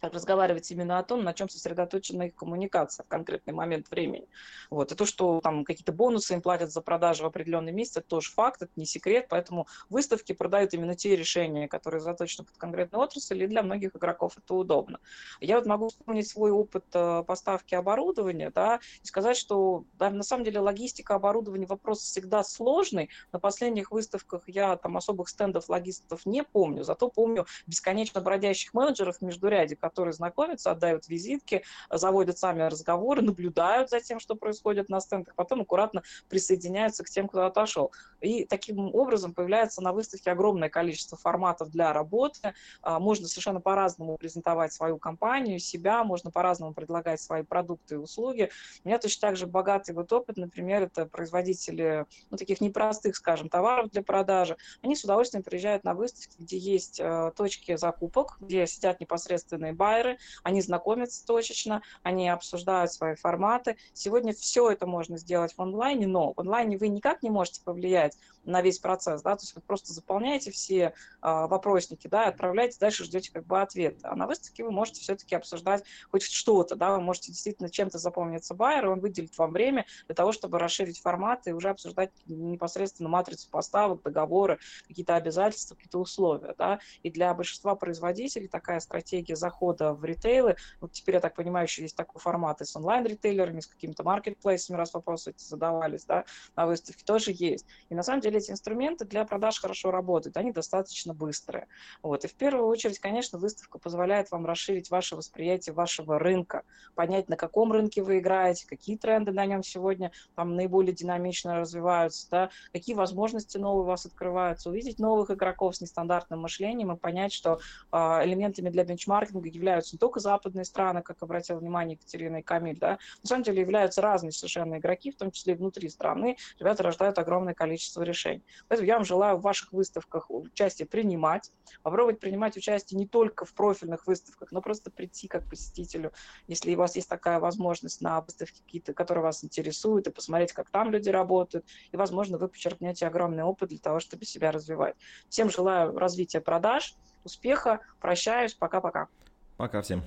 разговаривать 0.00 0.70
именно 0.70 0.98
о 0.98 1.02
том, 1.02 1.24
на 1.24 1.34
чем 1.34 1.48
сосредоточена 1.48 2.24
их 2.24 2.34
коммуникация 2.34 3.04
в 3.04 3.08
конкретный 3.08 3.52
момент 3.52 3.90
времени. 3.90 4.28
Вот. 4.70 4.92
И 4.92 4.94
то, 4.94 5.04
что 5.04 5.40
там 5.40 5.64
какие-то 5.64 5.92
бонусы 5.92 6.34
им 6.34 6.42
платят 6.42 6.72
за 6.72 6.80
продажу 6.80 7.24
в 7.24 7.26
определенный 7.26 7.72
месяц, 7.72 7.98
это 7.98 8.08
тоже 8.08 8.30
факт, 8.30 8.62
это 8.62 8.72
не 8.76 8.86
секрет, 8.86 9.26
поэтому 9.28 9.66
выставки 9.88 10.32
продают 10.32 10.74
именно 10.74 10.94
те 10.94 11.16
решения, 11.16 11.68
которые 11.68 12.00
заточены 12.00 12.46
под 12.46 12.56
конкретную 12.56 13.02
отрасль, 13.02 13.42
и 13.42 13.46
для 13.46 13.62
многих 13.62 13.96
игроков 13.96 14.34
это 14.36 14.54
удобно. 14.54 15.00
Я 15.40 15.56
вот 15.56 15.66
могу 15.66 15.88
вспомнить 15.88 16.28
свой 16.28 16.50
опыт 16.50 16.84
э, 16.94 17.24
поставки 17.26 17.74
оборудования, 17.74 18.50
да, 18.50 18.80
и 19.02 19.06
сказать, 19.06 19.36
что 19.36 19.84
да, 19.94 20.10
на 20.10 20.22
самом 20.22 20.44
деле 20.44 20.60
логистика 20.60 21.14
оборудования 21.14 21.66
вопрос 21.66 22.00
всегда 22.00 22.44
сложный. 22.44 23.10
На 23.32 23.38
последних 23.38 23.90
выставках 23.90 24.44
я 24.46 24.76
там 24.76 24.96
особых 24.96 25.28
стендов 25.28 25.68
логистов 25.68 26.26
не 26.26 26.42
помню, 26.42 26.84
зато 26.84 27.08
помню 27.08 27.46
бесконечно 27.66 28.20
бродящих 28.20 28.74
менеджеров 28.74 29.18
в 29.18 29.22
междуряде, 29.22 29.76
которые 29.88 30.12
знакомятся, 30.12 30.70
отдают 30.70 31.08
визитки, 31.08 31.64
заводят 31.90 32.38
сами 32.38 32.62
разговоры, 32.62 33.22
наблюдают 33.22 33.90
за 33.90 34.00
тем, 34.00 34.20
что 34.20 34.34
происходит 34.34 34.88
на 34.88 35.00
стендах, 35.00 35.34
потом 35.34 35.62
аккуратно 35.62 36.02
присоединяются 36.28 37.04
к 37.04 37.08
тем, 37.08 37.26
кто 37.26 37.46
отошел. 37.46 37.92
И 38.20 38.44
таким 38.44 38.94
образом 38.94 39.32
появляется 39.32 39.80
на 39.80 39.92
выставке 39.92 40.30
огромное 40.30 40.68
количество 40.68 41.16
форматов 41.16 41.70
для 41.70 41.92
работы. 41.92 42.54
А, 42.82 42.98
можно 42.98 43.26
совершенно 43.26 43.60
по-разному 43.60 44.16
презентовать 44.18 44.72
свою 44.72 44.98
компанию, 44.98 45.58
себя, 45.58 46.04
можно 46.04 46.30
по-разному 46.30 46.74
предлагать 46.74 47.20
свои 47.20 47.42
продукты 47.42 47.94
и 47.94 47.98
услуги. 47.98 48.50
У 48.84 48.88
меня 48.88 48.98
точно 48.98 49.28
так 49.28 49.36
же 49.36 49.46
богатый 49.46 49.92
вот 49.92 50.12
опыт, 50.12 50.36
например, 50.36 50.82
это 50.82 51.06
производители 51.06 52.06
ну, 52.30 52.36
таких 52.36 52.60
непростых, 52.60 53.16
скажем, 53.16 53.48
товаров 53.48 53.90
для 53.90 54.02
продажи. 54.02 54.56
Они 54.82 54.94
с 54.94 55.04
удовольствием 55.04 55.42
приезжают 55.42 55.84
на 55.84 55.94
выставки, 55.94 56.36
где 56.38 56.58
есть 56.58 57.00
э, 57.00 57.32
точки 57.36 57.76
закупок, 57.76 58.36
где 58.40 58.66
сидят 58.66 59.00
непосредственные 59.00 59.72
байеры, 59.78 60.18
они 60.42 60.60
знакомятся 60.60 61.24
точечно, 61.24 61.82
они 62.02 62.28
обсуждают 62.28 62.92
свои 62.92 63.14
форматы. 63.14 63.78
Сегодня 63.94 64.34
все 64.34 64.70
это 64.70 64.86
можно 64.86 65.16
сделать 65.16 65.54
в 65.54 65.62
онлайне, 65.62 66.06
но 66.06 66.34
в 66.34 66.40
онлайне 66.40 66.76
вы 66.76 66.88
никак 66.88 67.22
не 67.22 67.30
можете 67.30 67.62
повлиять 67.62 68.18
на 68.48 68.62
весь 68.62 68.78
процесс, 68.78 69.22
да, 69.22 69.36
то 69.36 69.42
есть 69.42 69.54
вы 69.54 69.60
просто 69.60 69.92
заполняете 69.92 70.50
все 70.50 70.94
а, 71.20 71.46
вопросники, 71.46 72.08
да, 72.08 72.28
отправляете, 72.28 72.78
дальше 72.80 73.04
ждете 73.04 73.30
как 73.30 73.46
бы 73.46 73.60
ответ. 73.60 73.98
А 74.02 74.16
на 74.16 74.26
выставке 74.26 74.64
вы 74.64 74.70
можете 74.70 75.00
все-таки 75.00 75.34
обсуждать 75.34 75.84
хоть 76.10 76.22
что-то, 76.22 76.74
да, 76.74 76.92
вы 76.92 77.00
можете 77.00 77.30
действительно 77.30 77.68
чем-то 77.68 77.98
запомниться 77.98 78.54
байер, 78.54 78.86
и 78.86 78.88
он 78.88 79.00
выделит 79.00 79.36
вам 79.36 79.52
время 79.52 79.84
для 80.06 80.14
того, 80.14 80.32
чтобы 80.32 80.58
расширить 80.58 80.98
формат 80.98 81.46
и 81.46 81.52
уже 81.52 81.68
обсуждать 81.68 82.10
непосредственно 82.26 83.10
матрицу 83.10 83.48
поставок, 83.50 84.02
договоры, 84.02 84.58
какие-то 84.86 85.16
обязательства, 85.16 85.74
какие-то 85.74 85.98
условия, 85.98 86.54
да, 86.56 86.80
и 87.02 87.10
для 87.10 87.34
большинства 87.34 87.74
производителей 87.74 88.48
такая 88.48 88.80
стратегия 88.80 89.36
захода 89.36 89.92
в 89.92 90.04
ритейлы, 90.04 90.56
вот 90.80 90.92
теперь, 90.92 91.16
я 91.16 91.20
так 91.20 91.34
понимаю, 91.34 91.66
еще 91.66 91.82
есть 91.82 91.96
такой 91.96 92.20
формат 92.20 92.62
и 92.62 92.64
с 92.64 92.74
онлайн-ритейлерами, 92.74 93.60
с 93.60 93.66
какими-то 93.66 94.04
маркетплейсами, 94.04 94.76
раз 94.76 94.94
вопросы 94.94 95.30
эти 95.30 95.44
задавались, 95.44 96.06
да, 96.06 96.24
на 96.56 96.66
выставке 96.66 97.04
тоже 97.04 97.32
есть. 97.34 97.66
И 97.90 97.94
на 97.94 98.02
самом 98.02 98.22
деле 98.22 98.37
эти 98.38 98.50
инструменты 98.50 99.04
для 99.04 99.24
продаж 99.24 99.60
хорошо 99.60 99.90
работают, 99.90 100.36
они 100.36 100.52
достаточно 100.52 101.14
быстрые. 101.14 101.66
Вот. 102.02 102.24
И 102.24 102.28
в 102.28 102.34
первую 102.34 102.66
очередь, 102.66 102.98
конечно, 102.98 103.38
выставка 103.38 103.78
позволяет 103.78 104.30
вам 104.30 104.46
расширить 104.46 104.90
ваше 104.90 105.16
восприятие 105.16 105.74
вашего 105.74 106.18
рынка, 106.18 106.62
понять, 106.94 107.28
на 107.28 107.36
каком 107.36 107.72
рынке 107.72 108.02
вы 108.02 108.18
играете, 108.18 108.66
какие 108.66 108.96
тренды 108.96 109.32
на 109.32 109.44
нем 109.46 109.62
сегодня 109.62 110.12
там 110.34 110.56
наиболее 110.56 110.94
динамично 110.94 111.58
развиваются, 111.58 112.28
да, 112.30 112.50
какие 112.72 112.94
возможности 112.94 113.58
новые 113.58 113.82
у 113.82 113.86
вас 113.86 114.06
открываются, 114.06 114.70
увидеть 114.70 114.98
новых 114.98 115.30
игроков 115.30 115.76
с 115.76 115.80
нестандартным 115.80 116.40
мышлением 116.40 116.92
и 116.92 116.96
понять, 116.96 117.32
что 117.32 117.58
э, 117.92 117.96
элементами 118.24 118.70
для 118.70 118.84
бенчмаркинга 118.84 119.48
являются 119.48 119.94
не 119.94 119.98
только 119.98 120.20
западные 120.20 120.64
страны, 120.64 121.02
как 121.02 121.22
обратила 121.22 121.58
внимание 121.58 121.94
Екатерина 121.94 122.38
и 122.38 122.42
Камиль, 122.42 122.78
да, 122.78 122.98
на 123.22 123.28
самом 123.28 123.42
деле 123.42 123.60
являются 123.60 124.00
разные 124.00 124.32
совершенно 124.32 124.78
игроки, 124.78 125.10
в 125.10 125.16
том 125.16 125.30
числе 125.30 125.54
и 125.54 125.56
внутри 125.56 125.88
страны. 125.88 126.36
Ребята 126.58 126.82
рождают 126.82 127.18
огромное 127.18 127.54
количество 127.54 128.02
решений. 128.18 128.44
Поэтому 128.68 128.86
я 128.86 128.94
вам 128.94 129.04
желаю 129.04 129.36
в 129.36 129.42
ваших 129.42 129.72
выставках 129.72 130.26
участие 130.30 130.86
принимать, 130.86 131.52
попробовать 131.82 132.20
принимать 132.20 132.56
участие 132.56 132.98
не 132.98 133.06
только 133.06 133.44
в 133.44 133.54
профильных 133.54 134.06
выставках, 134.06 134.52
но 134.52 134.60
просто 134.60 134.90
прийти 134.90 135.28
как 135.28 135.48
посетителю, 135.48 136.12
если 136.46 136.74
у 136.74 136.78
вас 136.78 136.96
есть 136.96 137.08
такая 137.08 137.38
возможность 137.38 138.00
на 138.00 138.20
выставке 138.20 138.62
какие-то, 138.64 138.92
которые 138.92 139.22
вас 139.22 139.44
интересуют, 139.44 140.06
и 140.06 140.10
посмотреть, 140.10 140.52
как 140.52 140.70
там 140.70 140.90
люди 140.90 141.08
работают, 141.08 141.64
и, 141.92 141.96
возможно, 141.96 142.38
вы 142.38 142.48
почерпнете 142.48 143.06
огромный 143.06 143.44
опыт 143.44 143.68
для 143.68 143.78
того, 143.78 144.00
чтобы 144.00 144.24
себя 144.24 144.50
развивать. 144.50 144.96
Всем 145.28 145.50
желаю 145.50 145.96
развития 145.96 146.40
продаж, 146.40 146.94
успеха, 147.24 147.80
прощаюсь, 148.00 148.54
пока-пока. 148.54 149.08
Пока 149.56 149.82
всем. 149.82 150.02